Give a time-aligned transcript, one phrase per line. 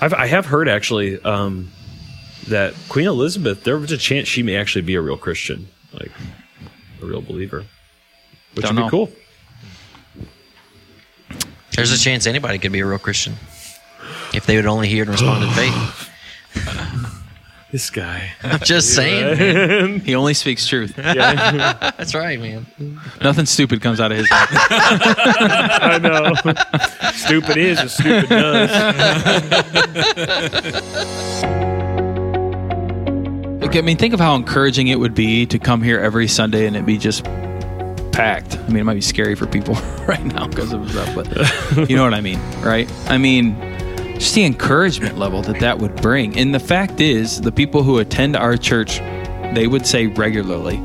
[0.00, 1.70] I've, I have heard actually um,
[2.48, 3.64] that Queen Elizabeth.
[3.64, 6.10] There was a chance she may actually be a real Christian, like
[7.02, 7.64] a real believer,
[8.54, 8.86] which Don't would know.
[8.86, 9.10] be cool.
[11.72, 13.34] There's a chance anybody could be a real Christian
[14.34, 16.06] if they would only hear and respond in faith.
[17.72, 18.32] This guy.
[18.42, 19.38] I'm just saying.
[19.38, 20.00] man.
[20.04, 20.94] He only speaks truth.
[20.96, 22.66] That's right, man.
[23.22, 24.48] Nothing stupid comes out of his mouth.
[24.50, 26.34] I know.
[27.12, 28.70] stupid is and stupid does.
[33.60, 36.66] Look, I mean, think of how encouraging it would be to come here every Sunday
[36.66, 37.24] and it be just
[38.10, 38.56] packed.
[38.58, 39.74] I mean, it might be scary for people
[40.08, 42.90] right now because of stuff, but you know what I mean, right?
[43.06, 43.54] I mean,
[44.20, 46.36] just the encouragement level that that would bring.
[46.38, 48.98] And the fact is, the people who attend our church,
[49.54, 50.78] they would say regularly,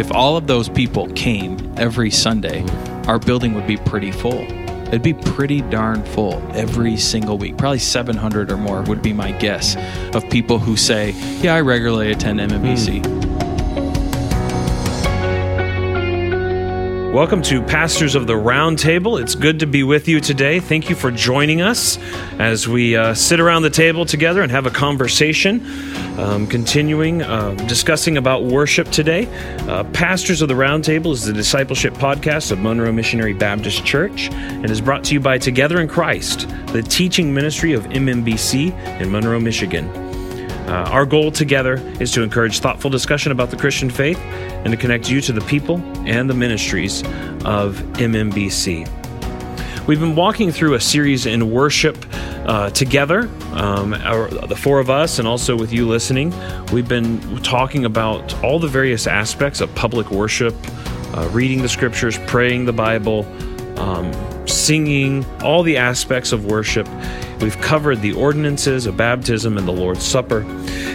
[0.00, 2.64] if all of those people came every Sunday,
[3.06, 4.44] our building would be pretty full.
[4.88, 7.56] It'd be pretty darn full every single week.
[7.56, 9.76] Probably 700 or more would be my guess
[10.12, 13.39] of people who say, Yeah, I regularly attend MMBC.
[17.12, 19.16] Welcome to Pastors of the Round Table.
[19.16, 20.60] It's good to be with you today.
[20.60, 21.98] Thank you for joining us
[22.38, 25.60] as we uh, sit around the table together and have a conversation,
[26.20, 29.26] um, continuing uh, discussing about worship today.
[29.62, 34.30] Uh, Pastors of the Round Table is the discipleship podcast of Monroe Missionary Baptist Church
[34.30, 39.10] and is brought to you by Together in Christ, the teaching ministry of MMBC in
[39.10, 40.09] Monroe, Michigan.
[40.70, 44.76] Uh, our goal together is to encourage thoughtful discussion about the Christian faith and to
[44.76, 47.02] connect you to the people and the ministries
[47.44, 48.88] of MMBC.
[49.88, 51.96] We've been walking through a series in worship
[52.46, 56.32] uh, together, um, our, the four of us, and also with you listening.
[56.72, 60.54] We've been talking about all the various aspects of public worship,
[61.16, 63.26] uh, reading the scriptures, praying the Bible,
[63.76, 64.12] um,
[64.46, 66.86] singing, all the aspects of worship.
[67.40, 70.42] We've covered the ordinances of baptism and the Lord's Supper.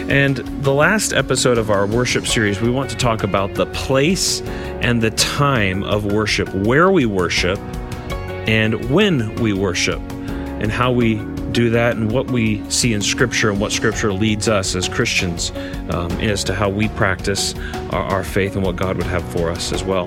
[0.08, 4.42] And the last episode of our worship series, we want to talk about the place
[4.80, 7.58] and the time of worship, where we worship,
[8.48, 10.00] and when we worship,
[10.60, 11.16] and how we
[11.50, 15.50] do that, and what we see in Scripture, and what Scripture leads us as Christians
[15.90, 17.56] um, as to how we practice
[17.90, 20.06] our, our faith and what God would have for us as well.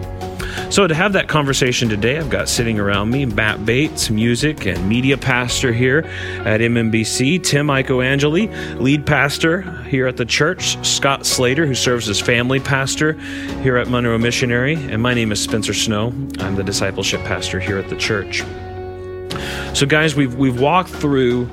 [0.69, 4.87] So, to have that conversation today, I've got sitting around me Matt Bates, music and
[4.87, 5.99] media pastor here
[6.45, 12.19] at MMBC, Tim Icoangeli, lead pastor here at the church, Scott Slater, who serves as
[12.19, 13.13] family pastor
[13.61, 16.07] here at Monroe Missionary, and my name is Spencer Snow.
[16.39, 18.43] I'm the discipleship pastor here at the church.
[19.73, 21.49] So, guys, we've we've walked through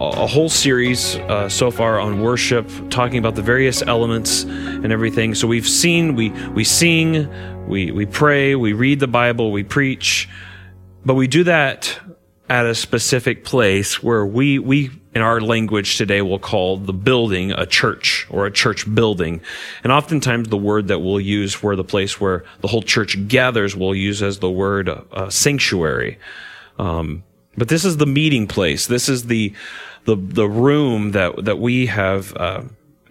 [0.00, 5.34] a whole series uh, so far on worship, talking about the various elements and everything.
[5.34, 7.28] So we've seen we we sing,
[7.70, 10.28] we we pray, we read the Bible, we preach,
[11.04, 11.98] but we do that
[12.48, 17.52] at a specific place where we we in our language today will call the building
[17.52, 19.40] a church or a church building.
[19.82, 23.74] And oftentimes the word that we'll use for the place where the whole church gathers
[23.74, 26.18] we'll use as the word uh, sanctuary.
[26.78, 27.22] Um,
[27.56, 28.86] but this is the meeting place.
[28.86, 29.54] This is the
[30.04, 32.62] the the room that that we have uh,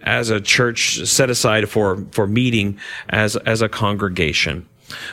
[0.10, 4.68] as a church set aside for for meeting as as a congregation.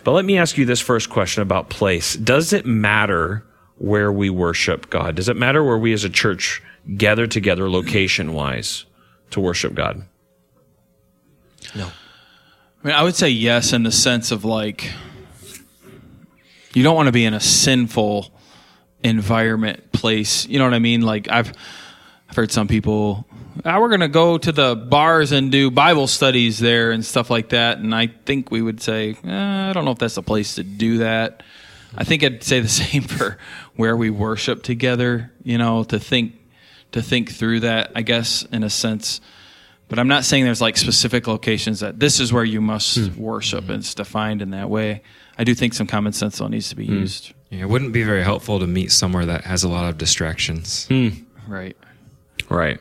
[0.05, 2.15] But let me ask you this first question about place.
[2.15, 3.45] Does it matter
[3.77, 5.17] where we worship God?
[5.17, 6.62] Does it matter where we as a church
[6.97, 8.87] gather together location wise
[9.33, 10.03] to worship God?
[11.75, 11.91] No.
[12.83, 14.91] I mean, I would say yes in the sense of like,
[16.73, 18.33] you don't want to be in a sinful
[19.03, 20.47] environment, place.
[20.47, 21.03] You know what I mean?
[21.03, 21.53] Like I've,
[22.31, 23.25] I've heard some people,
[23.65, 27.31] ah, we're going to go to the bars and do Bible studies there and stuff
[27.31, 27.78] like that.
[27.78, 30.62] And I think we would say, eh, I don't know if that's the place to
[30.65, 31.43] do that.
[31.97, 33.39] I think I'd say the same for
[33.77, 35.33] where we worship together.
[35.43, 36.34] You know, to think,
[36.93, 37.93] to think through that.
[37.94, 39.21] I guess in a sense.
[39.88, 43.69] But I'm not saying there's like specific locations that this is where you must worship
[43.69, 45.03] and it's defined in that way.
[45.38, 47.33] I do think some common sense though needs to be used.
[47.50, 50.88] Yeah, it wouldn't be very helpful to meet somewhere that has a lot of distractions.
[51.47, 51.77] Right.
[52.49, 52.81] Right.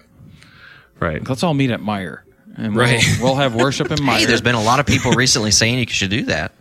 [0.99, 1.27] Right.
[1.27, 2.21] Let's all meet at Meijer.
[2.57, 3.03] And we'll, Right.
[3.21, 4.17] we'll have worship in Meijer.
[4.19, 6.51] Hey, there's been a lot of people recently saying you should do that.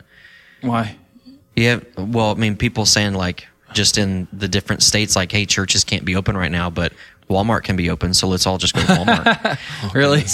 [0.60, 0.96] Why?
[1.56, 1.80] Yeah.
[1.96, 6.04] Well, I mean, people saying like just in the different states, like, hey, churches can't
[6.04, 6.92] be open right now, but
[7.28, 9.58] Walmart can be open, so let's all just go to Walmart.
[9.94, 10.24] Really?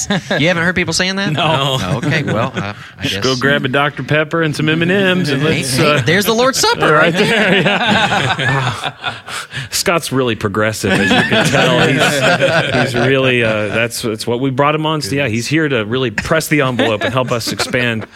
[0.40, 1.32] you haven't heard people saying that?
[1.32, 1.78] No.
[1.80, 2.22] Oh, okay.
[2.22, 3.22] Well, uh, I guess.
[3.22, 4.02] Go grab a Dr.
[4.02, 7.60] Pepper and some M&Ms and let's hey, uh, there's the Lord's Supper right there.
[7.60, 9.20] Yeah.
[9.70, 11.80] Scott's really progressive, as you can tell.
[11.90, 15.02] He's, he's really uh, that's that's what we brought him on.
[15.02, 18.06] So yeah, he's here to really press the envelope and help us expand.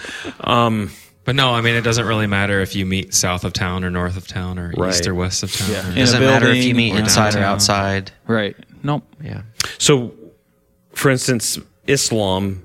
[0.41, 0.91] Um,
[1.25, 3.91] But no, I mean, it doesn't really matter if you meet south of town or
[3.91, 4.91] north of town or Right.
[4.91, 5.71] east or west of town.
[5.71, 5.87] Yeah.
[5.89, 7.53] or- In a Doesn't matter if you building meet or inside or downtown.
[7.55, 8.13] outside.
[8.27, 8.57] Right.
[8.83, 9.05] Nope.
[9.23, 9.43] Yeah.
[9.79, 10.13] So,
[10.93, 12.63] for instance, Islam,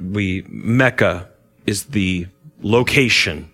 [0.00, 1.28] we Mecca
[1.66, 2.26] is the
[2.62, 3.50] location,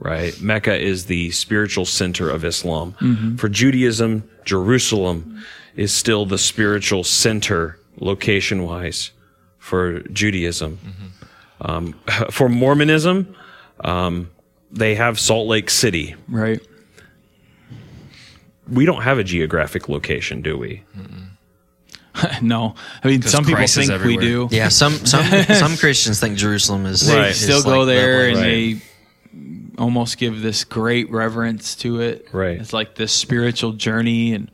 [0.00, 0.38] right?
[0.40, 3.36] Mecca is the spiritual center of Islam.
[3.38, 5.42] For Judaism, Jerusalem
[5.76, 9.12] is still the spiritual center, location wise,
[9.58, 10.78] for Judaism.
[11.60, 11.94] Um,
[12.30, 13.34] for Mormonism,
[13.82, 14.30] um,
[14.70, 16.14] they have Salt Lake City.
[16.28, 16.60] Right.
[18.70, 20.82] We don't have a geographic location, do we?
[22.42, 22.74] no.
[23.02, 24.48] I mean, some people Christ is think we everywhere.
[24.48, 24.54] do.
[24.56, 24.68] Yeah.
[24.68, 25.24] Some some
[25.54, 27.30] some Christians think Jerusalem is They Right.
[27.30, 28.42] is still go like there and Right.
[28.44, 28.82] they
[29.78, 32.28] almost give this great reverence to it.
[32.32, 32.60] Right.
[32.60, 34.50] It's like this spiritual journey and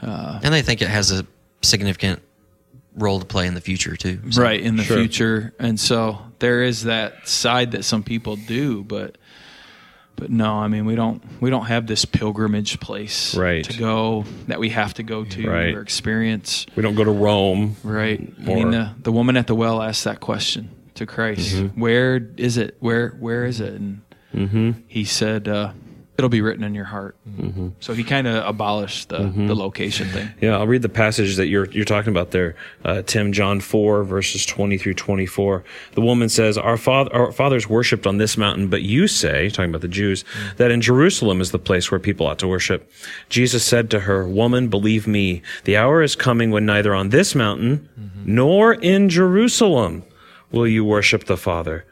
[0.00, 1.26] and they think it has a
[1.62, 2.20] significant
[2.94, 4.20] role to play in the future too.
[4.30, 4.96] So- right in the Sure.
[4.98, 5.52] future.
[5.58, 9.18] And so there is that side that some people do, but
[10.16, 13.64] but no, I mean we don't we don't have this pilgrimage place Right.
[13.64, 15.74] to go that we have to go to Right.
[15.74, 16.66] or experience.
[16.76, 17.74] We don't go to Rome.
[17.82, 18.20] Right.
[18.40, 21.56] I mean the, the woman at the well asked that question to Christ.
[21.56, 21.80] Mm-hmm.
[21.80, 22.76] Where is it?
[22.78, 23.74] Where where is it?
[23.74, 24.00] And
[24.34, 24.70] Mm-hmm.
[24.88, 25.70] he said, uh,
[26.16, 27.16] it'll be written in your heart.
[27.80, 29.46] So he kind of abolished the, Mm-hmm.
[29.48, 30.28] the location thing.
[30.40, 33.32] Yeah, I'll read the passage that you're you're talking about there, uh, Tim.
[33.32, 35.64] John four verses twenty through twenty four.
[35.92, 39.70] The woman says, "Our father, our fathers worshipped on this mountain, but you say, talking
[39.70, 40.24] about the Jews,
[40.56, 42.90] that in Jerusalem is the place where people ought to worship."
[43.28, 47.34] Jesus said to her, "Woman, believe me, the hour is coming when neither on this
[47.34, 47.88] mountain
[48.24, 50.02] nor in Jerusalem
[50.52, 51.84] will you worship the Father."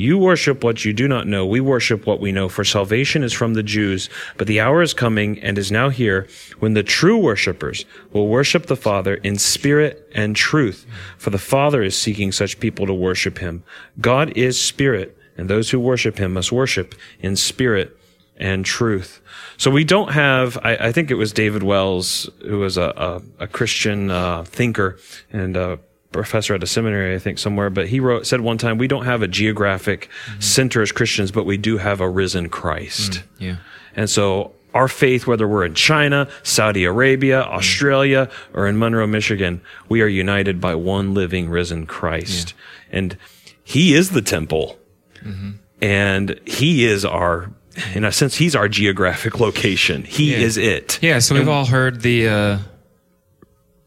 [0.00, 1.44] You worship what you do not know.
[1.44, 4.08] We worship what we know, for salvation is from the Jews.
[4.38, 6.26] But the hour is coming and is now here
[6.58, 10.86] when the true worshippers will worship the Father in spirit and truth.
[11.18, 13.62] For the Father is seeking such people to worship him.
[14.00, 17.94] God is spirit, and those who worship him must worship in spirit
[18.38, 19.20] and truth.
[19.58, 23.44] So we don't have, I, I think it was David Wells, who was a, a,
[23.44, 24.98] a Christian uh, thinker
[25.30, 25.76] and uh
[26.12, 29.04] professor at a seminary, I think somewhere, but he wrote, said one time, we don't
[29.04, 30.40] have a geographic mm-hmm.
[30.40, 33.12] center as Christians, but we do have a risen Christ.
[33.12, 33.56] Mm, yeah.
[33.94, 37.48] And so our faith, whether we're in China, Saudi Arabia, mm.
[37.48, 42.54] Australia, or in Monroe, Michigan, we are united by one living risen Christ.
[42.90, 43.16] And
[43.62, 44.78] he is the temple.
[45.24, 45.50] Mm-hmm.
[45.82, 47.50] And he is our,
[47.94, 50.04] in a sense, he's our geographic location.
[50.04, 50.38] He Yeah.
[50.38, 50.98] is it.
[51.00, 51.20] Yeah.
[51.20, 52.58] So we've all heard the, uh,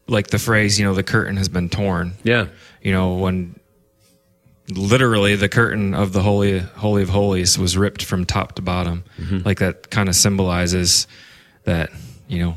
[0.06, 2.14] like the phrase, you know, the curtain has been torn.
[2.22, 2.46] Yeah.
[2.82, 3.58] You know, when
[4.70, 9.04] literally the curtain of the holy holy of holies was ripped from top to bottom.
[9.18, 9.40] Mm-hmm.
[9.44, 11.06] Like that kind of symbolizes
[11.64, 11.90] that,
[12.28, 12.54] you know,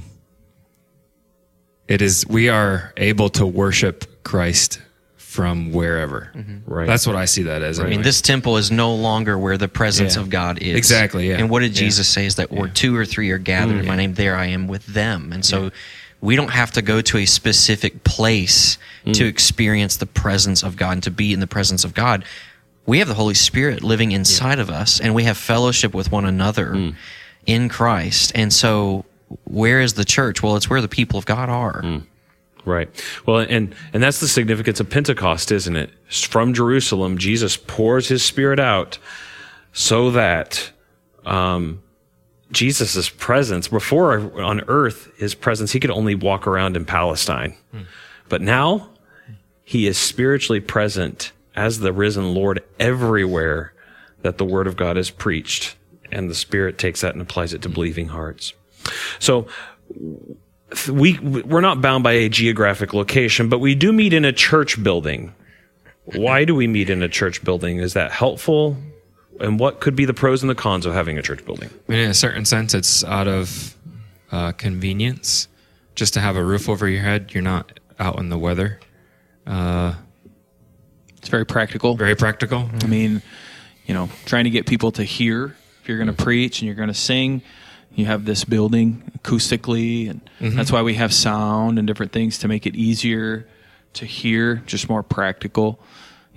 [1.87, 4.81] it is we are able to worship Christ
[5.15, 6.31] from wherever.
[6.33, 6.73] Mm-hmm.
[6.73, 6.87] Right.
[6.87, 7.79] That's what I see that as.
[7.79, 10.21] I mean, this temple is no longer where the presence Yeah.
[10.21, 10.75] of God is.
[10.75, 11.37] Exactly, yeah.
[11.37, 11.85] And what did Yeah.
[11.85, 13.97] Jesus say is that where two or three are gathered in my mm-hmm.
[13.97, 15.31] name, there I am with them.
[15.31, 15.71] And so
[16.21, 19.13] we don't have to go to a specific place mm.
[19.13, 22.25] to experience the presence of God and to be in the presence of God.
[22.85, 26.25] We have the Holy Spirit living inside of us, and we have fellowship with one
[26.25, 26.95] another mm.
[27.45, 28.31] in Christ.
[28.33, 29.05] And so,
[29.43, 30.41] where is the church?
[30.41, 31.81] Well, it's where the people of God are.
[31.81, 32.05] Mm.
[32.65, 32.89] Right.
[33.25, 35.89] Well, and and that's the significance of Pentecost, isn't it?
[36.09, 38.97] From Jerusalem, Jesus pours His Spirit out,
[39.71, 40.71] so that
[41.25, 41.81] um,
[42.51, 47.81] Jesus' presence before on earth, His presence, He could only walk around in Palestine, hmm.
[48.29, 48.89] but now
[49.63, 53.73] He is spiritually present as the risen Lord everywhere
[54.21, 55.75] that the Word of God is preached,
[56.11, 58.53] and the Spirit takes that and applies it to believing hearts.
[59.19, 59.47] So
[60.89, 64.81] we we're not bound by a geographic location, but we do meet in a church
[64.83, 65.33] building.
[66.05, 67.79] Why do we meet in a church building?
[67.79, 68.77] Is that helpful?
[69.39, 71.69] And what could be the pros and the cons of having a church building?
[71.87, 73.75] I mean, in a certain sense, it's out of
[74.31, 75.47] uh, convenience
[75.95, 77.33] just to have a roof over your head.
[77.33, 78.79] You're not out in the weather.
[79.45, 79.95] Uh,
[81.17, 81.95] it's very practical.
[81.95, 82.69] Very practical.
[82.81, 83.21] I mean,
[83.85, 86.23] you know, trying to get people to hear if you're going to mm-hmm.
[86.23, 87.41] preach and you're going to sing.
[87.95, 90.55] You have this building acoustically, and mm-hmm.
[90.55, 93.47] that's why we have sound and different things to make it easier
[93.93, 95.79] to hear, just more practical.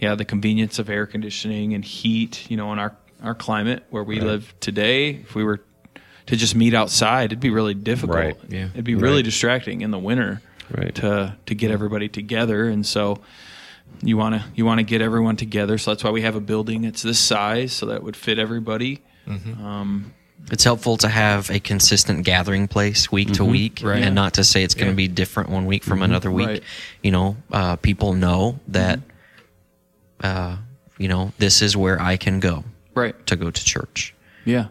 [0.01, 2.51] Yeah, the convenience of air conditioning and heat.
[2.51, 5.61] You know, in our our climate where we live today, if we were
[6.27, 8.17] to just meet outside, it'd be really difficult.
[8.17, 8.69] Right, yeah.
[8.73, 10.41] it'd be really distracting in the winter
[10.71, 10.95] Right.
[10.97, 13.21] to to get everybody together, and so
[14.03, 16.41] you want to you want to get everyone together so that's why we have a
[16.41, 19.65] building that's this size so that it would fit everybody mm-hmm.
[19.65, 20.13] um,
[20.51, 23.51] It's helpful to have a consistent gathering place week to mm-hmm.
[23.51, 24.03] week, Right.
[24.03, 26.05] and not to say it's going to be different one week from mm-hmm.
[26.05, 26.47] another week.
[26.47, 26.63] Right.
[27.03, 29.01] You know, uh, people know that,
[30.23, 30.57] uh,
[30.99, 34.15] you know, this is where I can go right to go to church.
[34.45, 34.67] yeah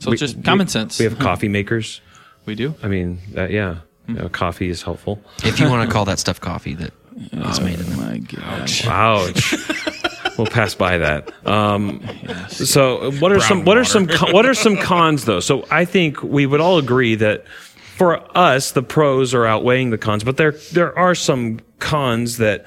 [0.00, 2.00] so We- it's just we- common sense We have coffee makers.
[2.46, 5.22] we do I mean, uh, yeah, You know, coffee is helpful.
[5.44, 6.92] If you want to call that stuff coffee, that
[7.32, 7.96] is made in Oh there.
[8.10, 8.86] my gosh.
[8.86, 9.54] Ouch.
[10.38, 11.32] we'll pass by that.
[11.46, 12.02] Um,
[12.48, 15.40] So, what are some what are some what are some cons though?
[15.40, 17.46] So, I think we would all agree that
[17.96, 22.66] for us, the pros are outweighing the cons, but there there are some cons that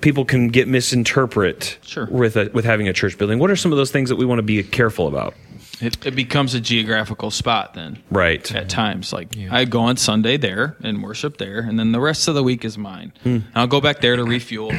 [0.00, 2.06] people can get misinterpret Sure.
[2.06, 3.38] with a, with having a church building.
[3.38, 5.34] What are some of those things that we want to be careful about?
[5.80, 8.02] It, it becomes a geographical spot then.
[8.10, 8.52] Right.
[8.54, 12.26] At times, like I go on Sunday there and worship there, and then the rest
[12.26, 13.12] of the week is mine.
[13.24, 14.72] And I'll go back there to refuel,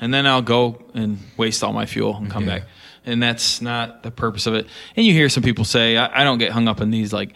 [0.00, 2.62] and then I'll go and waste all my fuel and come back.
[3.04, 4.66] And that's not the purpose of it.
[4.96, 7.34] And you hear some people say, I, I don't get hung up in these like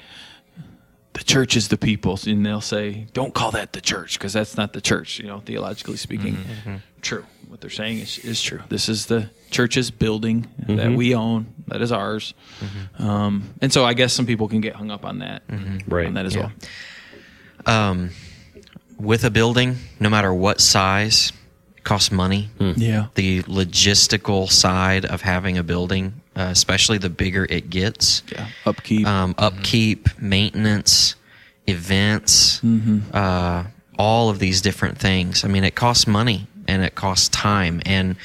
[1.22, 4.56] the church is the people, and they'll say, "Don't call that the church," because that's
[4.56, 5.20] not the church.
[5.20, 6.70] You know, theologically speaking, mm-hmm.
[6.70, 6.76] Mm-hmm.
[7.00, 7.24] true.
[7.46, 8.60] What they're saying is, is true.
[8.68, 10.96] This is the church's building that mm-hmm.
[10.96, 12.32] we own, that is ours.
[12.98, 15.42] Um, and so, I guess some people can get hung up on that,
[15.86, 16.06] Right.
[16.06, 16.48] On that as Yeah.
[17.66, 17.90] well.
[17.90, 18.10] Um,
[18.98, 21.32] with a building, no matter what size,
[21.84, 22.48] costs money.
[22.58, 22.74] Mm.
[22.78, 28.48] Yeah, The logistical side of having a building, uh, especially the bigger it gets, yeah.
[28.64, 29.06] Upkeep.
[29.06, 31.14] um, upkeep, maintenance,
[31.66, 32.62] events,
[33.12, 33.64] uh,
[33.98, 35.44] all of these different things.
[35.44, 37.82] I mean, it costs money and it costs time.
[37.86, 38.16] And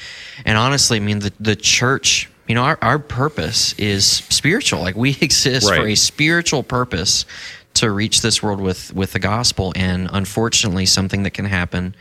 [0.44, 2.30] and honestly, I mean, the the church.
[2.46, 4.80] You know, our, our purpose is spiritual.
[4.80, 7.26] Like we exist for a spiritual purpose
[7.74, 9.72] to reach this world with with the gospel.
[9.76, 11.94] And unfortunately, something that can happen,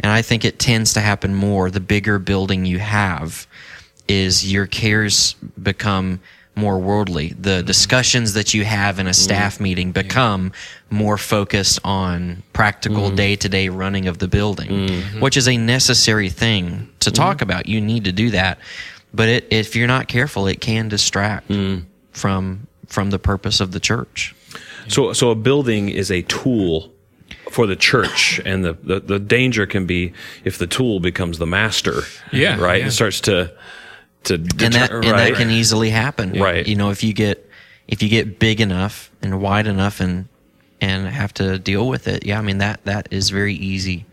[0.00, 3.46] and I think it tends to happen more the bigger building you have,
[4.08, 6.20] is your cares become
[6.56, 7.28] more worldly.
[7.30, 7.66] The mm-hmm.
[7.66, 9.14] discussions that you have in a mm-hmm.
[9.14, 10.52] staff meeting become
[10.90, 15.20] more focused on practical day to day running of the building, mm-hmm.
[15.20, 17.66] which is a necessary thing to talk about.
[17.68, 18.58] You need to do that.
[19.12, 21.84] But it, if you're not careful, it can distract mm.
[22.12, 24.34] from from the purpose of the church.
[24.88, 26.92] So, so a building is a tool
[27.50, 30.12] for the church, and the, the, the danger can be
[30.44, 32.02] if the tool becomes the master.
[32.32, 32.80] Yeah, right.
[32.80, 32.88] yeah.
[32.88, 33.52] It starts to
[34.24, 36.32] to and that deter- and that can easily happen.
[36.40, 36.66] Right.
[36.66, 37.48] You know, if you get
[37.88, 40.28] if you get big enough and wide enough and
[40.80, 44.06] and have to deal with it, yeah, I mean that that is very easy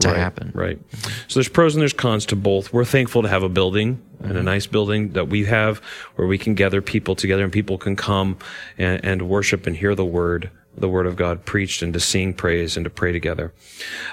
[0.00, 0.52] to right, happen.
[0.54, 0.78] Right.
[1.26, 2.72] So there's pros and there's cons to both.
[2.72, 4.38] We're thankful to have a building and Mm-hmm.
[4.38, 5.78] a nice building that we have
[6.16, 8.36] where we can gather people together and people can come
[8.76, 12.32] and, and worship and hear the word, the word of God preached and to sing
[12.34, 13.52] praise and to pray together.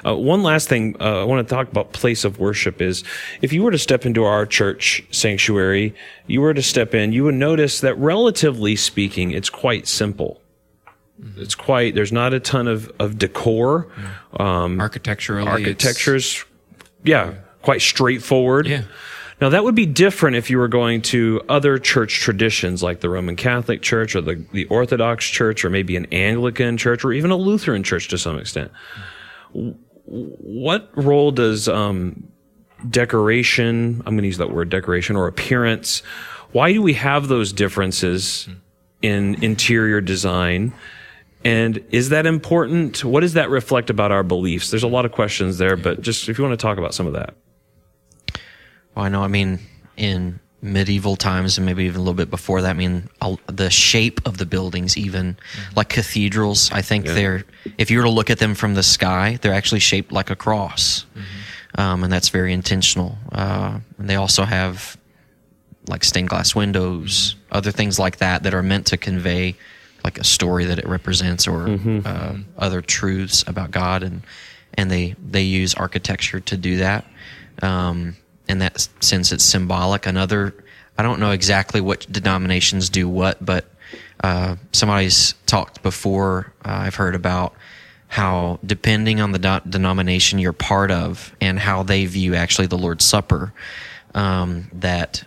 [0.06, 3.04] Uh, one last thing uh, I want to talk about place of worship is
[3.42, 5.96] if you were to step into our church sanctuary,
[6.28, 10.42] you were to step in, you would notice that relatively speaking, it's quite simple.
[11.38, 13.88] It's quite, there's not a ton of, of decor.
[14.38, 16.44] Um, Architecturally, architecture's
[17.04, 18.84] yeah quite straightforward Yeah.
[19.42, 23.10] Now that would be different if you were going to other church traditions like the
[23.10, 27.32] roman catholic church or the, the orthodox church or maybe an anglican church or even
[27.32, 28.72] a lutheran church to some extent
[29.54, 32.28] what role does um,
[32.90, 36.02] decoration i'm going to use that word decoration or appearance
[36.52, 38.48] why do we have those differences
[39.02, 40.74] in interior design
[41.46, 43.06] and is that important?
[43.06, 44.72] What does that reflect about our beliefs?
[44.72, 47.06] There's a lot of questions there, but just if you want to talk about some
[47.06, 47.36] of that.
[48.96, 49.24] Well, I know.
[49.24, 49.60] I mean,
[49.98, 53.70] in medieval times and maybe even a little bit before that, I mean, a- the
[53.70, 55.38] shape of the buildings, even
[55.76, 57.44] like cathedrals, I think they're,
[57.78, 60.36] if you were to look at them from the sky, they're actually shaped like a
[60.36, 61.06] cross.
[61.78, 63.18] Um, and that's very intentional.
[63.32, 64.98] Uh, and they also have
[65.88, 69.56] like stained glass windows, other things like that that are meant to convey
[70.04, 71.68] like a story that it represents or
[72.06, 74.22] uh, other truths about God, and
[74.76, 77.06] and they they use architecture to do that.
[77.62, 78.16] Um,
[78.48, 80.06] in that sense, it's symbolic.
[80.06, 80.54] Another,
[80.98, 83.66] I don't know exactly what denominations do what, but
[84.24, 86.54] uh, somebody's talked before.
[86.64, 87.54] Uh, I've heard about
[88.08, 92.78] how depending on the do- denomination you're part of and how they view actually the
[92.78, 93.54] Lord's Supper,
[94.14, 95.24] um, that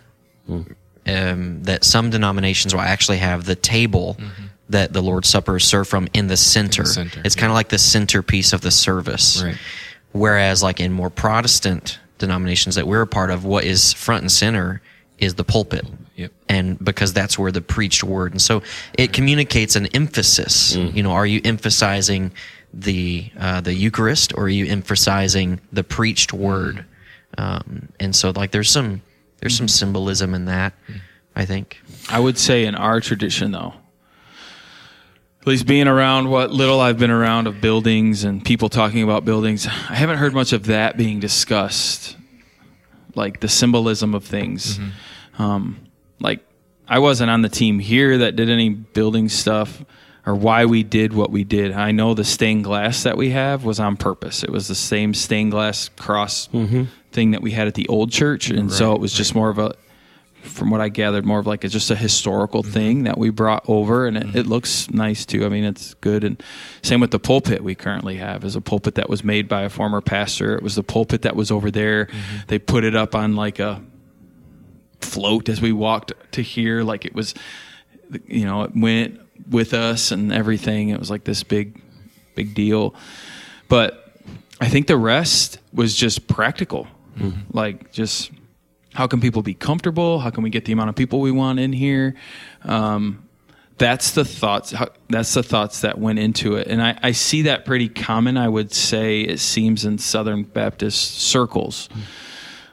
[0.49, 4.17] um, that some denominations will actually have the table
[4.69, 6.85] that the Lord's Supper is served from in the center.
[6.85, 9.43] center, it's kind of like the centerpiece of the service.
[9.43, 9.57] Right.
[10.11, 14.31] Whereas, like in more Protestant denominations that we're a part of, what is front and
[14.31, 14.81] center
[15.17, 15.85] is the pulpit.
[16.15, 16.31] Yep.
[16.47, 18.61] And because that's where the preached word, and so
[18.97, 20.75] it communicates an emphasis.
[20.75, 22.31] You know, are you emphasizing
[22.73, 26.85] the uh, the Eucharist, or are you emphasizing the preached word?
[27.37, 29.01] Um, and so, like, there's some
[29.39, 30.73] there's some symbolism in that.
[31.35, 31.81] I think.
[32.09, 33.73] I would say in our tradition, though,
[35.41, 39.23] at least being around what little I've been around of buildings and people talking about
[39.25, 42.17] buildings, I haven't heard much of that being discussed,
[43.15, 44.79] like the symbolism of things.
[45.37, 45.79] Um,
[46.19, 46.41] like
[46.87, 49.83] I wasn't on the team here that did any building stuff
[50.25, 51.71] or why we did what we did.
[51.71, 54.43] I know the stained glass that we have was on purpose.
[54.43, 56.49] It was the same stained glass cross
[57.11, 59.57] thing that we had at the old church, and so it was just more of
[59.57, 59.73] a,
[60.41, 62.71] from what I gathered, more of like it's just a historical mm-hmm.
[62.71, 64.49] thing that we brought over, and it, it mm-hmm.
[64.49, 65.45] looks nice too.
[65.45, 66.23] I mean, it's good.
[66.23, 66.41] And
[66.81, 69.69] same with the pulpit we currently have is a pulpit that was made by a
[69.69, 70.55] former pastor.
[70.55, 72.05] It was the pulpit that was over there.
[72.05, 72.37] Mm-hmm.
[72.47, 73.81] They put it up on like a
[75.01, 77.33] float as we walked to here, like it was,
[78.27, 79.19] you know, it went
[79.49, 80.89] with us and everything.
[80.89, 81.81] It was like this big,
[82.35, 82.95] big deal.
[83.67, 84.13] But
[84.61, 86.87] I think the rest was just practical,
[87.51, 88.31] like just
[88.93, 90.19] how can people be comfortable?
[90.19, 92.15] How can we get the amount of people we want in here?
[92.63, 93.27] Um,
[93.77, 94.73] that's the thoughts.
[95.07, 98.37] That's the thoughts that went into it, and I, I see that pretty common.
[98.37, 101.87] I would say it seems in Southern Baptist circles.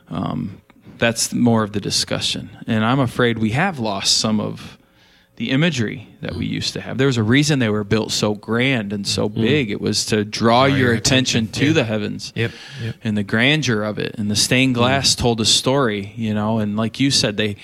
[0.09, 0.61] Um,
[0.99, 4.79] that's more of the discussion, and I'm afraid we have lost some of
[5.37, 6.99] the imagery that we used to have.
[6.99, 9.41] There was a reason they were built so grand and so mm-hmm.
[9.41, 9.71] big.
[9.71, 11.73] It was to draw, your, your attention, attention, to yeah.
[11.73, 12.51] the heavens Yep.
[12.83, 12.95] Yep.
[13.05, 14.15] and the grandeur of it.
[14.19, 14.83] And the stained mm-hmm.
[14.83, 16.59] glass told a story you know.
[16.59, 17.57] And like you said they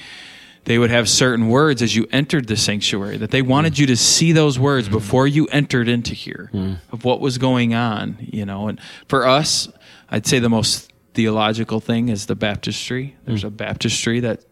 [0.65, 3.79] they would have certain words as you entered the sanctuary that they wanted mm.
[3.81, 4.93] you to see those words mm.
[4.93, 6.79] before you entered into here mm.
[6.93, 8.69] of what was going on you know.
[8.69, 9.69] And for us
[10.11, 13.17] i'd say the most theological thing is the baptistry.
[13.25, 14.45] There's a baptistry that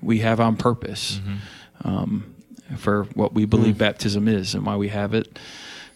[0.00, 1.18] we have on purpose.
[1.18, 1.88] Mm-hmm.
[1.88, 2.33] Um,
[2.76, 5.38] for what we believe baptism is and why we have it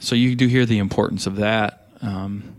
[0.01, 2.55] so you do hear the importance of that um,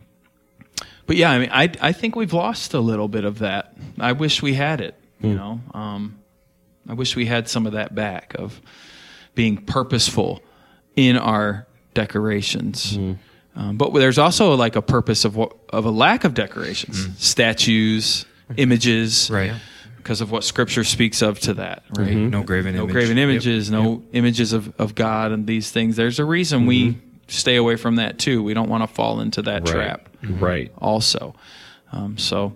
[1.10, 3.74] but yeah, I mean, I I think we've lost a little bit of that.
[4.00, 4.94] I wish we had it.
[5.22, 6.20] You know, um,
[6.88, 8.62] I wish we had some of that back of
[9.34, 10.44] being purposeful
[10.96, 12.96] in our decorations.
[13.56, 18.28] Um, but there's also like a purpose of what of a lack of decorations, statues,
[18.58, 19.54] images, Right.
[20.00, 22.16] Because of what Scripture speaks of to that, right?
[22.16, 22.94] No graven no image.
[22.94, 23.24] graven Yep.
[23.30, 25.96] images, no images of, of God and these things.
[25.96, 28.42] There's a reason we stay away from that too.
[28.42, 29.72] We don't want to fall into that Right.
[29.72, 30.72] trap Right.
[30.78, 31.36] also.
[31.92, 32.56] Um, so,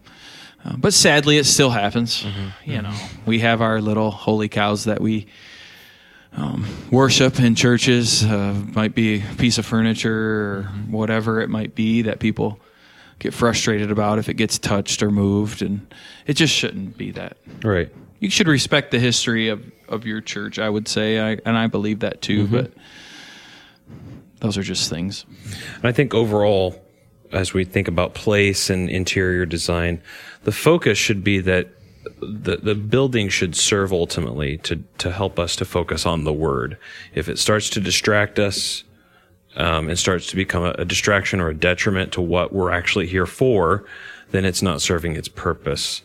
[0.66, 2.26] uh, but sadly, it still happens.
[2.66, 5.28] You know, we have our little holy cows that we
[6.36, 8.24] um, worship in churches.
[8.24, 12.60] Uh, might be a piece of furniture or whatever it might be that people
[13.20, 15.94] get frustrated about if it gets touched or moved, and
[16.28, 17.38] it just shouldn't be that.
[17.64, 17.90] Right.
[18.20, 20.60] You should respect the history of, of your church.
[20.60, 22.46] I would say, I, and I believe that too.
[22.46, 22.56] Mm-hmm.
[22.56, 22.72] But
[24.40, 25.26] those are just things.
[25.76, 26.82] And I think overall,
[27.32, 30.02] as we think about place and interior design,
[30.44, 31.70] the focus should be that
[32.22, 36.78] the, the building should serve ultimately to, to help us to focus on the word.
[37.16, 38.84] If it starts to distract us
[39.56, 43.08] um, and starts to become a, a distraction or a detriment to what we're actually
[43.08, 43.86] here for,
[44.32, 46.02] then it's not serving its purpose.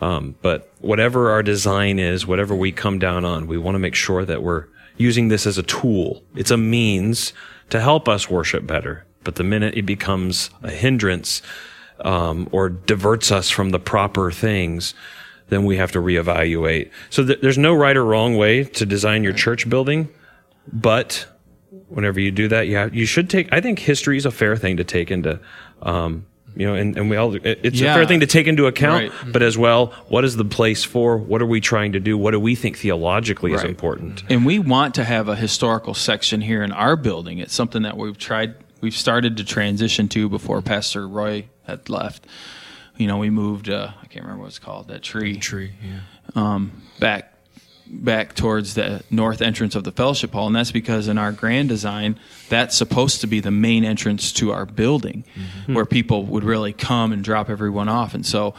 [0.00, 3.94] Um, but whatever our design is, whatever we come down on, we want to make
[3.94, 6.22] sure that we're using this as a tool.
[6.34, 7.32] It's a means
[7.70, 9.04] to help us worship better.
[9.24, 11.42] But the minute it becomes a hindrance
[12.00, 14.94] um, or diverts us from the proper things,
[15.48, 16.90] then we have to reevaluate.
[17.10, 20.08] So th- there's no right or wrong way to design your church building,
[20.72, 21.26] but
[21.88, 23.52] whenever you do that, you have, you should take.
[23.52, 25.40] I think history is a fair thing to take into.
[25.80, 27.92] Um, you know, and, and we all, it's Yeah.
[27.92, 29.32] a fair thing to take into account, Right.
[29.32, 31.16] but as well, what is the place for?
[31.16, 32.18] What are we trying to do?
[32.18, 34.22] What do we think theologically is important?
[34.28, 37.38] And we want to have a historical section here in our building.
[37.38, 42.26] It's something that we've tried, we've started to transition to before Pastor Roy had left.
[42.98, 45.72] You know, we moved, uh, I can't remember what it's called, that tree, Tree.
[46.36, 46.58] Yeah.
[47.00, 47.31] back
[47.92, 51.68] back towards the north entrance of the fellowship hall and that's because in our grand
[51.68, 55.74] design that's supposed to be the main entrance to our building mm-hmm.
[55.74, 58.12] where people would really come and drop everyone off.
[58.12, 58.54] And so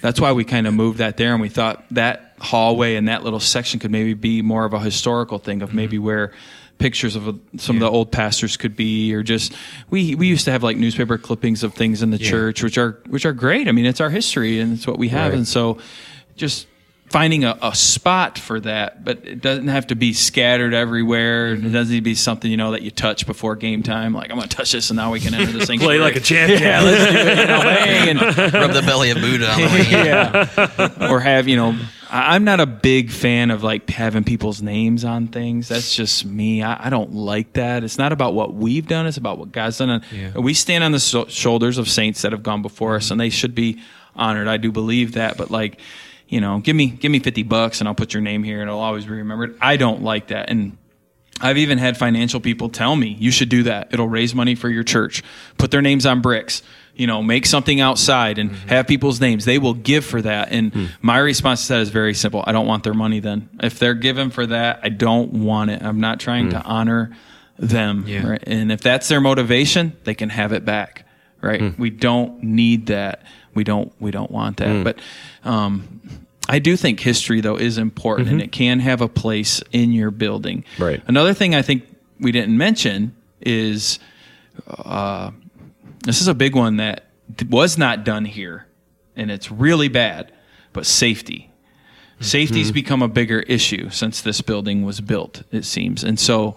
[0.00, 3.22] that's why we kind of moved that there and we thought that hallway and that
[3.22, 6.06] little section could maybe be more of a historical thing of maybe mm-hmm.
[6.06, 6.32] where
[6.78, 9.54] pictures of some of the old pastors could be or just
[9.88, 13.00] we we used to have like newspaper clippings of things in the church which are
[13.06, 13.68] which are great.
[13.68, 15.30] I mean it's our history and it's what we have.
[15.30, 15.38] Right.
[15.38, 15.78] and so
[16.34, 16.66] just
[17.16, 21.56] finding a, a spot for that, but it doesn't have to be scattered everywhere.
[21.56, 21.68] Mm-hmm.
[21.68, 24.12] It doesn't need to be something you know that you touch before game time.
[24.12, 25.96] Like I'm gonna touch this, and now we can enter the sanctuary.
[25.98, 26.60] Play like a champion.
[26.60, 27.38] Yeah, let's do it.
[27.38, 28.20] You know, bang, and
[28.52, 29.86] Rub the belly of Buddha on the way in.
[30.06, 31.10] yeah.
[31.10, 31.78] or have you know
[32.10, 36.24] I- i'm not a big fan of like having people's names on things that's just
[36.24, 39.52] me i, I don't like that it's not about what we've done it's about what
[39.52, 40.38] god's done and Yeah.
[40.38, 43.12] we stand on the so- shoulders of saints that have gone before us mm-hmm.
[43.12, 43.80] and they should be
[44.14, 45.80] honored i do believe that but like
[46.28, 48.68] you know give me give me 50 bucks and i'll put your name here and
[48.68, 50.76] it'll always be remembered i don't like that and
[51.40, 53.88] I've even had financial people tell me you should do that.
[53.92, 55.22] It'll raise money for your church.
[55.58, 56.62] Put their names on bricks.
[56.94, 58.68] You know, make something outside and mm-hmm.
[58.68, 59.44] have people's names.
[59.44, 60.50] They will give for that.
[60.50, 60.86] And hmm.
[61.02, 62.42] my response to that is very simple.
[62.46, 63.50] I don't want their money then.
[63.62, 65.82] If they're given for that, I don't want it.
[65.82, 66.66] I'm not trying to hmm.
[66.66, 67.10] honor
[67.58, 68.04] them.
[68.06, 68.26] Yeah.
[68.26, 68.44] Right?
[68.46, 71.05] And if that's their motivation, they can have it back.
[71.46, 71.78] Right?
[71.78, 73.22] We don't need that.
[73.54, 73.92] We don't.
[74.00, 74.84] We don't want that.
[74.84, 74.98] But
[75.48, 76.00] um,
[76.48, 80.10] I do think history though is important, and it can have a place in your
[80.10, 80.64] building.
[80.78, 81.02] Right.
[81.06, 81.84] Another thing I think
[82.20, 83.98] we didn't mention is
[84.68, 85.30] uh,
[86.04, 87.06] this is a big one that
[87.48, 88.66] was not done here,
[89.16, 90.32] and it's really bad.
[90.72, 91.50] But safety,
[92.20, 95.42] safety's become a bigger issue since this building was built.
[95.50, 96.56] It seems, and so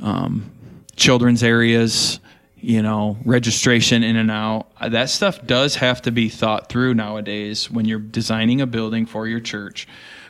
[0.00, 0.50] um,
[0.94, 2.20] children's areas,
[2.60, 4.68] you know, registration in and out.
[4.80, 9.26] That stuff does have to be thought through nowadays when you're designing a building for
[9.26, 9.86] your church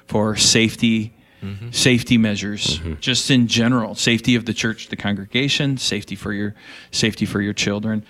[0.07, 1.15] for safety.
[1.43, 1.71] Mm-hmm.
[1.71, 3.01] Safety measures, mm-hmm.
[3.01, 6.55] just in general, safety of the church, the congregation, safety for your
[6.91, 8.05] safety for your children,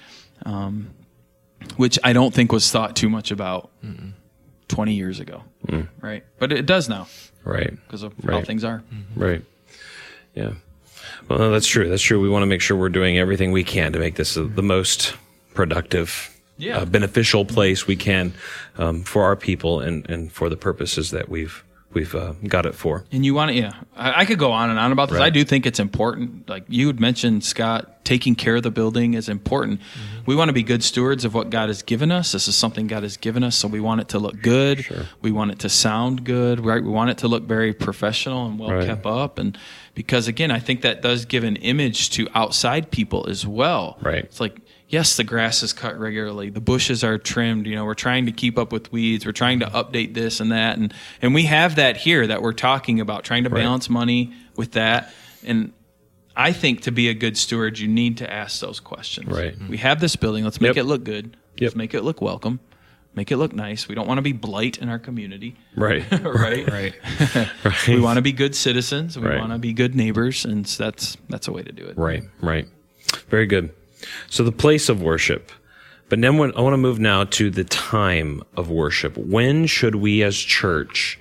[0.44, 0.90] um,
[1.76, 3.70] which I don't think was thought too much about
[4.66, 5.87] twenty years ago, mm.
[6.00, 6.24] right?
[6.40, 7.06] But it does now
[7.44, 7.70] Right.
[7.70, 8.46] because of how Right.
[8.46, 8.83] things are.
[9.14, 9.44] Right.
[10.35, 10.54] Yeah.
[11.31, 11.88] Well, that's true.
[11.88, 12.21] That's true.
[12.21, 15.14] We want to make sure we're doing everything we can to make this the most
[15.55, 16.79] productive, Yeah.
[16.79, 18.35] uh, beneficial place we can
[18.79, 22.75] um, for our people and, and for the purposes that we've we've uh, got it
[22.75, 23.05] for.
[23.11, 23.73] And you want to, yeah.
[23.97, 25.19] I, I could go on and on about this.
[25.19, 25.27] Right.
[25.27, 26.49] I do think it's important.
[26.49, 29.81] Like you had mentioned, Scott, taking care of the building is important.
[30.26, 32.33] We want to be good stewards of what God has given us.
[32.33, 34.85] This is something God has given us, so we want it to look good.
[35.20, 36.83] We want it to sound good, right?
[36.83, 38.87] We want it to look very professional and well Right.
[38.87, 39.38] kept up.
[39.38, 39.56] And
[39.94, 43.98] because again, I think that does give an image to outside people as well.
[44.00, 44.24] Right.
[44.24, 47.64] It's like yes, the grass is cut regularly, the bushes are trimmed.
[47.66, 49.24] You know, we're trying to keep up with weeds.
[49.24, 52.52] We're trying to update this and that, and and we have that here that we're
[52.52, 53.62] talking about, trying to Right.
[53.62, 55.12] balance money with that.
[55.46, 55.72] And
[56.40, 59.29] I think to be a good steward, you need to ask those questions.
[59.29, 59.55] Right.
[59.68, 60.44] We have this building.
[60.44, 60.85] Let's make Yep.
[60.85, 61.37] it look good.
[61.57, 61.61] Yep.
[61.61, 62.61] Let's make it look welcome.
[63.14, 63.88] Make it look nice.
[63.88, 65.57] We don't want to be blight in our community.
[65.76, 66.05] Right.
[66.22, 66.66] right.
[66.70, 66.94] Right.
[67.35, 67.48] right.
[67.88, 69.18] We want to be good citizens.
[69.18, 69.38] We Right.
[69.38, 71.98] want to be good neighbors, and s- that's that's a way to do it.
[71.98, 72.66] Right, right.
[73.29, 73.70] Very good.
[74.31, 75.53] So the place of worship.
[76.09, 79.16] But then when, I want to move now to the time of worship.
[79.16, 81.19] When should we as church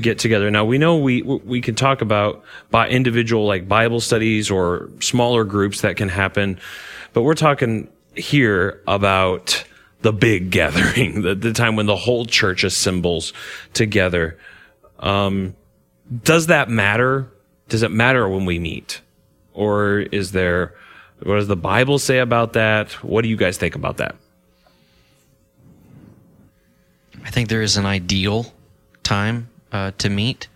[0.00, 0.50] get together?
[0.50, 5.44] Now we know we we can talk about by individual like Bible studies or smaller
[5.44, 6.58] groups that can happen,
[7.12, 9.64] but we're talking here about
[10.02, 13.32] the big gathering, the, the time when the whole church assembles
[13.74, 14.38] together.
[15.00, 15.54] Um,
[16.22, 17.28] does that matter?
[17.68, 19.00] Does it matter when we meet?
[19.52, 20.74] Or is there,
[21.22, 22.92] what does the Bible say about that?
[23.02, 24.14] What do you guys think about that?
[27.24, 28.52] I think there is an ideal
[29.02, 30.48] time uh, to meet,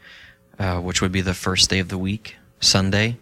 [0.58, 3.18] uh, which would be the first day of the week, Sunday.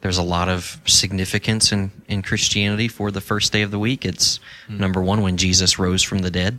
[0.00, 4.04] There's a lot of significance in, in Christianity for the first day of the week.
[4.04, 6.58] It's number one when Jesus rose from the dead,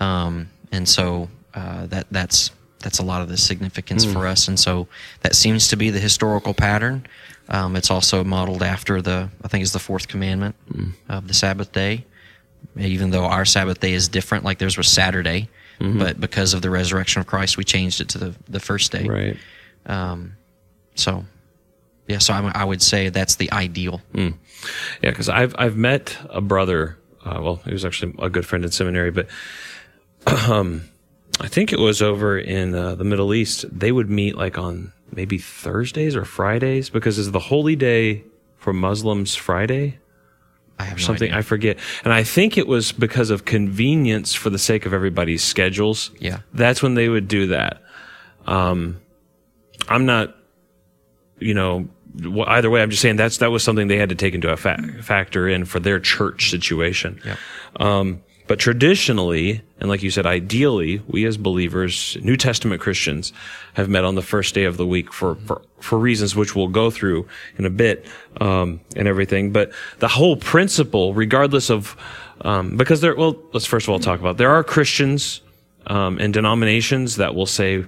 [0.00, 4.48] um, and so uh, that that's that's a lot of the significance for us.
[4.48, 4.88] And so
[5.20, 7.06] that seems to be the historical pattern.
[7.48, 10.54] Um, it's also modeled after the I think it's the fourth commandment
[11.08, 12.04] of the Sabbath day
[12.76, 15.48] even though our Sabbath day is different, like theirs was Saturday,
[15.80, 19.06] but because of the resurrection of Christ, we changed it to the, the first day.
[19.06, 19.36] Right.
[19.86, 20.36] Um,
[20.94, 21.24] so,
[22.06, 24.02] yeah, so I, I would say that's the ideal.
[25.02, 26.98] Yeah, because I've I've met a brother.
[27.24, 29.28] Uh, well, he was actually a good friend in seminary, but
[30.48, 30.82] um,
[31.40, 33.64] I think it was over in uh, the Middle East.
[33.70, 38.24] They would meet like on maybe Thursdays or Fridays because it's the holy day
[38.58, 39.98] for Muslims Friday
[40.80, 41.30] I have no something.
[41.30, 41.38] idea.
[41.38, 45.42] I forget, and I think it was because of convenience for the sake of everybody's
[45.44, 46.10] schedules.
[46.18, 46.40] Yeah.
[46.52, 47.82] that's when they would do that.
[48.46, 49.00] Um,
[49.88, 50.34] I'm not
[51.40, 51.88] you know,
[52.46, 54.56] either way, I'm just saying that's that was something they had to take into a
[54.56, 57.20] fa- factor in for their church situation.
[57.24, 57.36] Yeah.
[57.76, 63.32] Um, but traditionally, and like you said, ideally, we as believers, New Testament Christians,
[63.74, 66.66] have met on the first day of the week for for, for reasons which we'll
[66.66, 68.04] go through in a bit
[68.40, 69.52] um, and everything.
[69.52, 71.96] But the whole principle, regardless of
[72.40, 75.42] um, because there, well, let's first of all talk about there are Christians
[75.86, 77.84] um, and denominations that will say,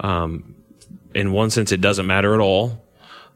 [0.00, 0.54] um,
[1.14, 2.84] in one sense, it doesn't matter at all.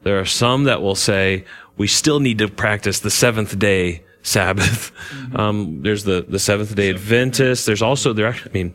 [0.03, 4.91] There are some that will say we still need to practice the seventh day Sabbath.
[5.35, 7.65] Um, there's the, the Seventh Day Adventists.
[7.65, 8.33] There's also there.
[8.33, 8.73] I mean,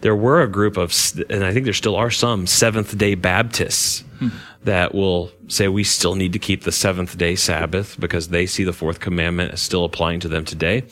[0.00, 0.94] there were a group of,
[1.30, 4.04] and I think there still are some Seventh Day Baptists
[4.64, 8.64] that will say we still need to keep the seventh day Sabbath because they see
[8.64, 10.82] the fourth commandment as still applying to them today.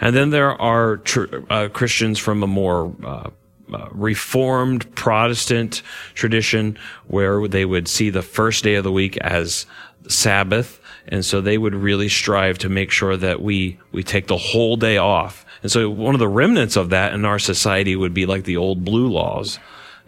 [0.00, 3.30] And then there are tr- uh, Christians from a more uh,
[3.72, 5.82] uh, reformed Protestant
[6.14, 6.76] tradition
[7.06, 9.66] where they would see the first day of the week as
[10.08, 10.80] Sabbath.
[11.08, 14.76] And so they would really strive to make sure that we, we take the whole
[14.76, 15.44] day off.
[15.62, 18.56] And so one of the remnants of that in our society would be like the
[18.56, 19.58] old blue laws